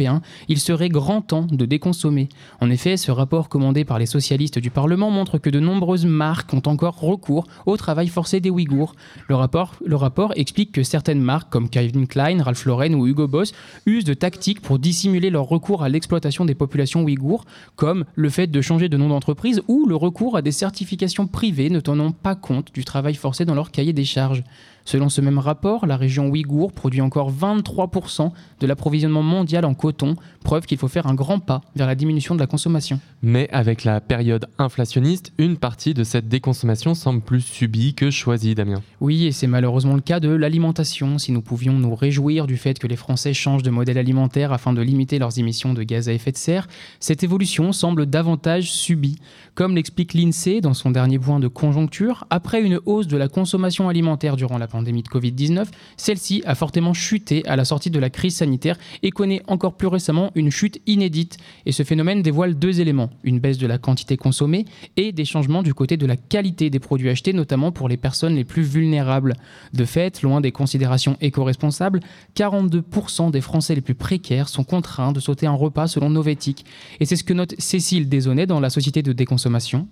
il 0.47 0.59
serait 0.59 0.89
grand 0.89 1.21
temps 1.21 1.47
de 1.49 1.65
déconsommer. 1.65 2.29
En 2.61 2.69
effet, 2.69 2.97
ce 2.97 3.11
rapport 3.11 3.49
commandé 3.49 3.85
par 3.85 3.99
les 3.99 4.05
socialistes 4.05 4.59
du 4.59 4.69
Parlement 4.69 5.11
montre 5.11 5.37
que 5.37 5.49
de 5.49 5.59
nombreuses 5.59 6.05
marques 6.05 6.53
ont 6.53 6.61
encore 6.65 6.99
recours 6.99 7.45
au 7.65 7.77
travail 7.77 8.07
forcé 8.07 8.39
des 8.39 8.49
Ouïghours. 8.49 8.95
Le 9.27 9.35
rapport, 9.35 10.33
explique 10.35 10.71
que 10.71 10.83
certaines 10.83 11.21
marques 11.21 11.51
comme 11.51 11.69
Calvin 11.69 12.05
Klein, 12.05 12.41
Ralph 12.41 12.65
Lauren 12.65 12.93
ou 12.93 13.07
Hugo 13.07 13.27
Boss 13.27 13.53
usent 13.85 14.05
de 14.05 14.13
tactiques 14.13 14.61
pour 14.61 14.79
dissimuler 14.79 15.29
leur 15.29 15.45
recours 15.45 15.83
à 15.83 15.89
l'exploitation 15.89 16.45
des 16.45 16.55
populations 16.55 17.03
ouïghours, 17.03 17.45
comme 17.75 18.05
le 18.15 18.29
fait 18.29 18.47
de 18.47 18.61
changer 18.61 18.89
de 18.89 18.97
nom 18.97 19.09
d'entreprise 19.09 19.61
ou 19.67 19.85
le 19.87 19.95
recours 19.95 20.37
à 20.37 20.41
des 20.41 20.51
certifications 20.51 21.27
privées 21.27 21.69
ne 21.69 21.79
tenant 21.79 22.11
pas 22.11 22.35
compte 22.35 22.73
du 22.73 22.85
travail 22.85 23.15
forcé 23.15 23.45
dans 23.45 23.55
leur 23.55 23.71
cahier 23.71 23.93
des 23.93 24.05
charges. 24.05 24.43
Selon 24.85 25.09
ce 25.09 25.21
même 25.21 25.39
rapport, 25.39 25.85
la 25.85 25.97
région 25.97 26.29
ouïghour 26.29 26.73
produit 26.73 27.01
encore 27.01 27.31
23% 27.31 28.31
de 28.59 28.67
l'approvisionnement 28.67 29.23
mondial 29.23 29.65
en 29.65 29.73
coton, 29.73 30.15
preuve 30.43 30.65
qu'il 30.65 30.77
faut 30.77 30.87
faire 30.87 31.07
un 31.07 31.13
grand 31.13 31.39
pas 31.39 31.61
vers 31.75 31.87
la 31.87 31.95
diminution 31.95 32.35
de 32.35 32.39
la 32.39 32.47
consommation. 32.47 32.99
Mais 33.21 33.49
avec 33.51 33.85
la 33.85 34.01
période 34.01 34.47
inflationniste, 34.57 35.31
une 35.37 35.57
partie 35.57 35.93
de 35.93 36.03
cette 36.03 36.27
déconsommation 36.27 36.95
semble 36.95 37.21
plus 37.21 37.41
subie 37.41 37.93
que 37.93 38.11
choisie, 38.11 38.55
Damien. 38.55 38.81
Oui, 38.99 39.25
et 39.25 39.31
c'est 39.31 39.47
malheureusement 39.47 39.95
le 39.95 40.01
cas 40.01 40.19
de 40.19 40.29
l'alimentation. 40.29 41.17
Si 41.17 41.31
nous 41.31 41.41
pouvions 41.41 41.73
nous 41.73 41.95
réjouir 41.95 42.45
du 42.45 42.57
fait 42.57 42.77
que 42.77 42.87
les 42.87 42.95
Français 42.97 43.33
changent 43.33 43.63
de 43.63 43.69
modèle 43.69 43.97
alimentaire 43.97 44.51
afin 44.51 44.73
de 44.73 44.81
limiter 44.81 45.19
leurs 45.19 45.39
émissions 45.39 45.73
de 45.73 45.83
gaz 45.83 46.09
à 46.09 46.13
effet 46.13 46.31
de 46.31 46.37
serre, 46.37 46.67
cette 46.99 47.23
évolution 47.23 47.71
semble 47.71 48.05
davantage 48.05 48.71
subie. 48.71 49.19
Comme 49.55 49.75
l'explique 49.75 50.13
l'INSEE 50.13 50.61
dans 50.61 50.73
son 50.73 50.91
dernier 50.91 51.19
point 51.19 51.39
de 51.39 51.47
conjoncture, 51.47 52.25
après 52.29 52.61
une 52.61 52.79
hausse 52.85 53.07
de 53.07 53.17
la 53.17 53.27
consommation 53.27 53.87
alimentaire 53.87 54.35
durant 54.35 54.57
la 54.57 54.67
pandémie 54.73 55.03
de 55.03 55.07
Covid-19, 55.07 55.67
celle-ci 55.97 56.41
a 56.45 56.55
fortement 56.55 56.93
chuté 56.93 57.45
à 57.45 57.55
la 57.55 57.63
sortie 57.63 57.91
de 57.91 57.99
la 57.99 58.09
crise 58.09 58.37
sanitaire 58.37 58.77
et 59.03 59.11
connaît 59.11 59.43
encore 59.47 59.77
plus 59.77 59.87
récemment 59.87 60.31
une 60.33 60.49
chute 60.49 60.81
inédite. 60.87 61.37
Et 61.67 61.71
ce 61.71 61.83
phénomène 61.83 62.23
dévoile 62.23 62.55
deux 62.55 62.81
éléments, 62.81 63.11
une 63.23 63.39
baisse 63.39 63.59
de 63.59 63.67
la 63.67 63.77
quantité 63.77 64.17
consommée 64.17 64.65
et 64.97 65.11
des 65.11 65.25
changements 65.25 65.61
du 65.61 65.75
côté 65.75 65.95
de 65.95 66.07
la 66.07 66.17
qualité 66.17 66.71
des 66.71 66.79
produits 66.79 67.09
achetés, 67.09 67.33
notamment 67.33 67.71
pour 67.71 67.87
les 67.87 67.97
personnes 67.97 68.35
les 68.35 68.43
plus 68.43 68.63
vulnérables. 68.63 69.35
De 69.73 69.85
fait, 69.85 70.23
loin 70.23 70.41
des 70.41 70.51
considérations 70.51 71.17
éco-responsables, 71.21 71.99
42% 72.35 73.29
des 73.29 73.41
Français 73.41 73.75
les 73.75 73.81
plus 73.81 73.95
précaires 73.95 74.49
sont 74.49 74.63
contraints 74.63 75.11
de 75.11 75.19
sauter 75.19 75.45
un 75.45 75.53
repas 75.53 75.87
selon 75.87 76.09
Novetic. 76.09 76.65
Et 76.99 77.05
c'est 77.05 77.15
ce 77.15 77.23
que 77.23 77.33
note 77.33 77.53
Cécile 77.59 78.09
Desaunay 78.09 78.47
dans 78.47 78.59
la 78.59 78.71
société 78.71 79.03
de 79.03 79.13
déconsommation. 79.13 79.87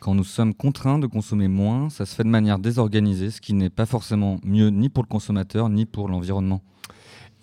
Quand 0.00 0.14
nous 0.14 0.24
sommes 0.24 0.54
contraints 0.54 0.98
de 0.98 1.06
consommer 1.06 1.46
moins, 1.46 1.90
ça 1.90 2.06
se 2.06 2.14
fait 2.14 2.24
de 2.24 2.30
manière 2.30 2.58
désorganisée, 2.58 3.30
ce 3.30 3.42
qui 3.42 3.52
n'est 3.52 3.68
pas 3.68 3.84
forcément 3.84 4.40
mieux 4.42 4.70
ni 4.70 4.88
pour 4.88 5.02
le 5.02 5.08
consommateur 5.08 5.68
ni 5.68 5.84
pour 5.84 6.08
l'environnement. 6.08 6.62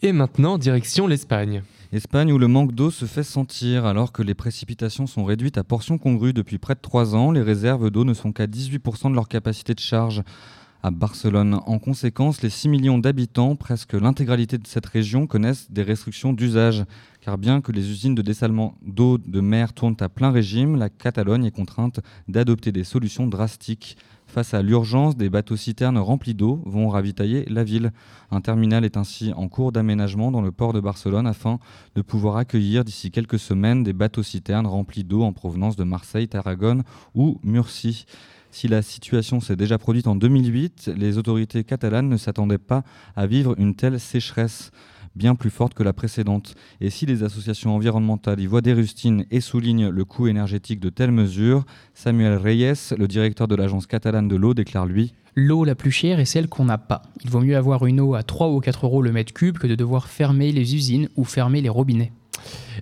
Et 0.02 0.12
maintenant, 0.12 0.58
direction 0.58 1.06
l'Espagne. 1.06 1.62
Espagne 1.92 2.32
où 2.32 2.40
le 2.40 2.48
manque 2.48 2.72
d'eau 2.72 2.90
se 2.90 3.06
fait 3.06 3.22
sentir 3.22 3.86
alors 3.86 4.12
que 4.12 4.24
les 4.24 4.34
précipitations 4.34 5.06
sont 5.06 5.24
réduites 5.24 5.60
à 5.60 5.64
portions 5.64 6.00
congrues 6.00 6.34
depuis 6.34 6.58
près 6.58 6.74
de 6.74 6.80
3 6.80 7.16
ans, 7.16 7.32
les 7.32 7.44
réserves 7.44 7.92
d'eau 7.92 8.04
ne 8.04 8.16
sont 8.16 8.32
qu'à 8.32 8.48
18% 8.48 9.12
de 9.12 9.16
leur 9.16 9.28
capacité 9.28 9.76
de 9.76 9.80
charge 9.80 10.24
à 10.84 10.92
Barcelone. 10.92 11.60
En 11.66 11.80
conséquence, 11.80 12.42
les 12.42 12.50
6 12.50 12.70
millions 12.70 12.98
d'habitants, 12.98 13.56
presque 13.56 13.94
l'intégralité 13.94 14.58
de 14.58 14.68
cette 14.68 14.86
région, 14.86 15.28
connaissent 15.28 15.72
des 15.72 15.84
restrictions 15.84 16.34
d'usage. 16.34 16.86
Car 17.22 17.38
bien 17.38 17.62
que 17.62 17.72
les 17.72 17.90
usines 17.90 18.16
de 18.16 18.22
dessalement 18.22 18.76
d'eau 18.82 19.18
de 19.18 19.42
mer 19.42 19.74
tournent 19.74 19.98
à 20.00 20.10
plein 20.10 20.32
régime, 20.32 20.76
la 20.76 20.90
Catalogne 20.90 21.46
est 21.46 21.52
contrainte 21.52 22.00
d'adopter 22.28 22.72
des 22.72 22.84
solutions 22.84 23.28
drastiques. 23.28 23.98
Face 24.28 24.54
à 24.54 24.62
l'urgence, 24.62 25.16
des 25.16 25.30
bateaux-citernes 25.30 25.98
remplis 25.98 26.34
d'eau 26.34 26.62
vont 26.66 26.90
ravitailler 26.90 27.46
la 27.46 27.64
ville. 27.64 27.92
Un 28.30 28.42
terminal 28.42 28.84
est 28.84 28.98
ainsi 28.98 29.32
en 29.34 29.48
cours 29.48 29.72
d'aménagement 29.72 30.32
dans 30.32 30.42
le 30.42 30.52
port 30.52 30.74
de 30.74 30.82
Barcelone 30.82 31.28
afin 31.28 31.60
de 31.96 32.02
pouvoir 32.02 32.36
accueillir 32.36 32.84
d'ici 32.84 33.10
quelques 33.10 33.40
semaines 33.40 33.84
des 33.84 33.94
bateaux-citernes 33.94 34.68
remplis 34.68 35.06
d'eau 35.06 35.24
en 35.24 35.32
provenance 35.32 35.78
de 35.78 35.86
Marseille, 35.86 36.28
Tarragone 36.28 36.84
ou 37.16 37.40
Murcie. 37.42 38.06
Si 38.52 38.68
la 38.68 38.82
situation 38.82 39.40
s'est 39.40 39.56
déjà 39.56 39.78
produite 39.78 40.08
en 40.08 40.16
2008, 40.16 40.92
les 40.96 41.18
autorités 41.18 41.64
catalanes 41.64 42.10
ne 42.10 42.18
s'attendaient 42.18 42.58
pas 42.58 42.84
à 43.16 43.28
vivre 43.28 43.56
une 43.58 43.76
telle 43.76 44.00
sécheresse 44.00 44.72
bien 45.16 45.36
plus 45.36 45.50
forte 45.50 45.74
que 45.74 45.84
la 45.84 45.94
précédente. 45.94 46.56
Et 46.80 46.90
si 46.90 47.06
les 47.06 47.24
associations 47.24 47.76
environnementales 47.76 48.40
y 48.40 48.46
voient 48.46 48.62
des 48.62 48.74
rustines 48.74 49.26
et 49.32 49.42
soulignent 49.42 49.90
le 49.90 50.06
coût 50.06 50.28
énergétique 50.28 50.80
de 50.80 50.90
telles 50.90 51.12
mesures, 51.12 51.66
Samuel 51.94 52.38
Reyes, 52.38 52.94
le 52.98 53.08
directeur 53.08 53.48
de 53.48 53.56
l'agence 53.56 53.88
catalane 53.88 54.28
de 54.28 54.36
l'eau, 54.36 54.54
déclare 54.54 54.86
lui 54.86 55.14
L'eau 55.36 55.66
la 55.66 55.76
plus 55.76 55.92
chère 55.92 56.20
est 56.20 56.26
celle 56.26 56.48
qu'on 56.48 56.66
n'a 56.66 56.80
pas. 56.80 57.04
Il 57.24 57.30
vaut 57.30 57.42
mieux 57.42 57.58
avoir 57.58 57.86
une 57.86 58.00
eau 58.00 58.16
à 58.16 58.24
3 58.24 58.50
ou 58.50 58.60
4 58.60 58.86
euros 58.86 59.02
le 59.02 59.12
mètre 59.12 59.34
cube 59.34 59.58
que 59.58 59.68
de 59.68 59.76
devoir 59.76 60.08
fermer 60.08 60.52
les 60.52 60.74
usines 60.74 61.10
ou 61.16 61.26
fermer 61.26 61.62
les 61.62 61.70
robinets. 61.70 62.12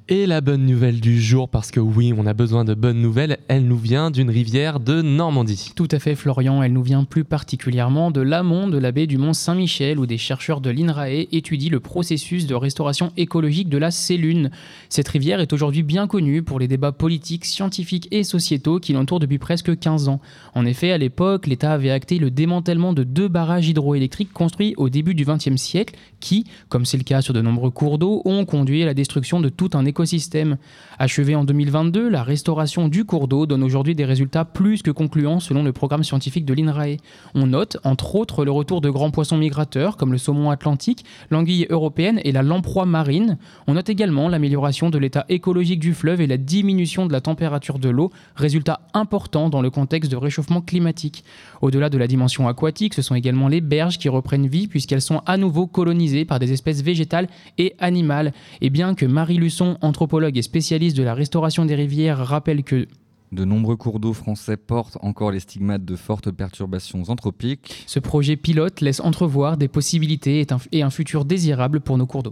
Et 0.10 0.26
la 0.26 0.42
bonne 0.42 0.66
nouvelle 0.66 1.00
du 1.00 1.22
jour, 1.22 1.50
parce 1.50 1.72
que 1.72 1.80
oui, 1.80 2.14
on 2.16 2.26
a 2.26 2.34
besoin 2.34 2.66
de 2.66 2.74
bonnes 2.74 3.02
nouvelles, 3.02 3.38
elle 3.48 3.66
nous 3.66 3.78
vient 3.78 4.12
d'une 4.12 4.30
rivière 4.30 4.80
de 4.80 5.02
Normandie. 5.02 5.72
Tout 5.76 5.88
à 5.92 6.00
fait, 6.00 6.16
Florian, 6.16 6.62
elle 6.62 6.74
nous 6.74 6.84
vient 6.84 7.04
plus 7.04 7.24
particulièrement 7.24 8.12
de 8.12 8.22
l'amont 8.22 8.68
de 8.68 8.78
la 8.78 8.92
baie 8.92 9.08
du 9.08 9.18
Mont 9.18 9.34
Saint-Michel, 9.34 10.00
où 10.00 10.06
des 10.06 10.18
chercheurs 10.18 10.62
de 10.62 10.70
l'INRAE 10.70 11.28
étudient 11.32 11.72
le 11.72 11.80
processus 11.80 12.46
de 12.46 12.56
restauration 12.56 13.12
écologique 13.18 13.70
de 13.70 13.78
la 13.78 13.92
Célune. 13.92 14.52
Cette 14.90 15.08
rivière 15.08 15.40
est 15.40 15.54
aujourd'hui 15.54 15.84
bien 15.84 16.08
connue 16.08 16.44
pour 16.44 16.60
les 16.60 16.68
débats 16.68 16.92
politiques, 16.92 17.46
scientifiques 17.46 18.08
et 18.12 18.24
sociétaux 18.24 18.80
qui 18.80 18.94
l'entourent 18.94 19.20
depuis 19.20 19.40
presque 19.40 19.78
15 19.78 20.10
ans. 20.10 20.20
En 20.54 20.66
effet, 20.66 20.92
à 20.92 20.98
l'époque, 20.98 21.48
l'État 21.48 21.72
avait 21.72 21.92
acté 21.92 22.20
le 22.20 22.32
démantèlement 22.32 22.94
de 22.94 23.04
deux 23.04 23.28
barrages 23.28 23.70
hydroélectriques 23.70 24.34
construits 24.34 24.74
au 24.78 24.90
début 24.90 25.16
du 25.16 25.26
XXe 25.26 25.56
siècle, 25.56 25.96
qui, 26.20 26.46
comme 26.70 26.86
c'est 26.86 26.98
le 26.98 27.04
cas 27.04 27.22
sur 27.22 27.34
de 27.34 27.42
nombreux 27.42 27.72
cours 27.72 27.98
d'eau, 27.98 28.22
ont 28.26 28.46
conduit 28.46 28.84
à 28.84 28.86
la 28.86 28.94
destruction 28.94 29.40
de 29.40 29.50
tout 29.50 29.70
un 29.74 29.85
écosystème. 29.86 30.58
Achevé 31.00 31.36
en 31.36 31.44
2022, 31.44 32.10
la 32.10 32.24
restauration 32.24 32.88
du 32.88 33.06
cours 33.06 33.28
d'eau 33.28 33.46
donne 33.46 33.64
aujourd'hui 33.64 33.96
des 33.96 34.06
résultats 34.06 34.46
plus 34.46 34.82
que 34.82 34.92
concluants 34.92 35.40
selon 35.40 35.64
le 35.64 35.74
programme 35.74 36.04
scientifique 36.04 36.46
de 36.46 36.54
l'INRAE. 36.54 36.98
On 37.34 37.48
note, 37.48 37.78
entre 37.84 38.16
autres, 38.16 38.46
le 38.46 38.52
retour 38.52 38.82
de 38.82 38.90
grands 38.90 39.12
poissons 39.12 39.38
migrateurs 39.38 39.98
comme 39.98 40.12
le 40.12 40.18
saumon 40.18 40.50
atlantique, 40.50 41.06
l'anguille 41.30 41.68
européenne 41.70 42.20
et 42.24 42.32
la 42.32 42.42
lamproie 42.42 42.86
marine. 42.86 43.38
On 43.68 43.74
note 43.74 43.90
également 43.90 44.30
l'amélioration 44.30 44.90
de 44.90 44.98
l'état 44.98 45.26
écologique 45.30 45.80
du 45.80 45.94
fleuve 45.94 46.22
et 46.22 46.28
la 46.28 46.38
diminution 46.38 47.06
de 47.06 47.14
la 47.14 47.22
température 47.22 47.80
de 47.80 47.90
l'eau, 47.90 48.12
résultat 48.36 48.82
important 48.94 49.50
dans 49.50 49.62
le 49.62 49.70
contexte 49.70 50.12
de 50.12 50.18
réchauffement 50.18 50.62
climatique. 50.62 51.24
Au-delà 51.62 51.90
de 51.90 51.98
la 51.98 52.08
dimension 52.08 52.48
aquatique, 52.48 52.94
ce 52.94 53.02
sont 53.02 53.16
également 53.16 53.48
les 53.48 53.62
berges 53.62 53.98
qui 53.98 54.10
reprennent 54.10 54.48
vie 54.48 54.68
puisqu'elles 54.68 55.02
sont 55.02 55.22
à 55.26 55.38
nouveau 55.38 55.68
colonisées 55.68 56.26
par 56.26 56.40
des 56.40 56.52
espèces 56.52 56.82
végétales 56.82 57.28
et 57.58 57.76
animales. 57.80 58.34
Et 58.62 58.70
bien 58.70 58.96
que 58.96 59.06
Marie 59.06 59.38
Luçon, 59.38 59.75
anthropologue 59.82 60.38
et 60.38 60.42
spécialiste 60.42 60.98
de 60.98 61.04
la 61.04 61.14
restauration 61.14 61.66
des 61.66 61.76
rivières, 61.76 62.18
rappelle 62.18 62.64
que 62.64 62.88
de 63.32 63.44
nombreux 63.44 63.76
cours 63.76 64.00
d'eau 64.00 64.14
français 64.14 64.56
portent 64.56 64.98
encore 65.02 65.32
les 65.32 65.40
stigmates 65.40 65.84
de 65.84 65.96
fortes 65.96 66.32
perturbations 66.32 67.04
anthropiques. 67.08 67.84
Ce 67.86 68.00
projet 68.00 68.36
pilote 68.36 68.82
laisse 68.82 69.00
entrevoir 69.00 69.58
des 69.58 69.68
possibilités 69.68 70.46
et 70.72 70.82
un 70.84 70.90
futur 70.90 71.26
désirable 71.26 71.82
pour 71.82 71.98
nos 71.98 72.06
cours 72.06 72.24
d'eau. 72.24 72.32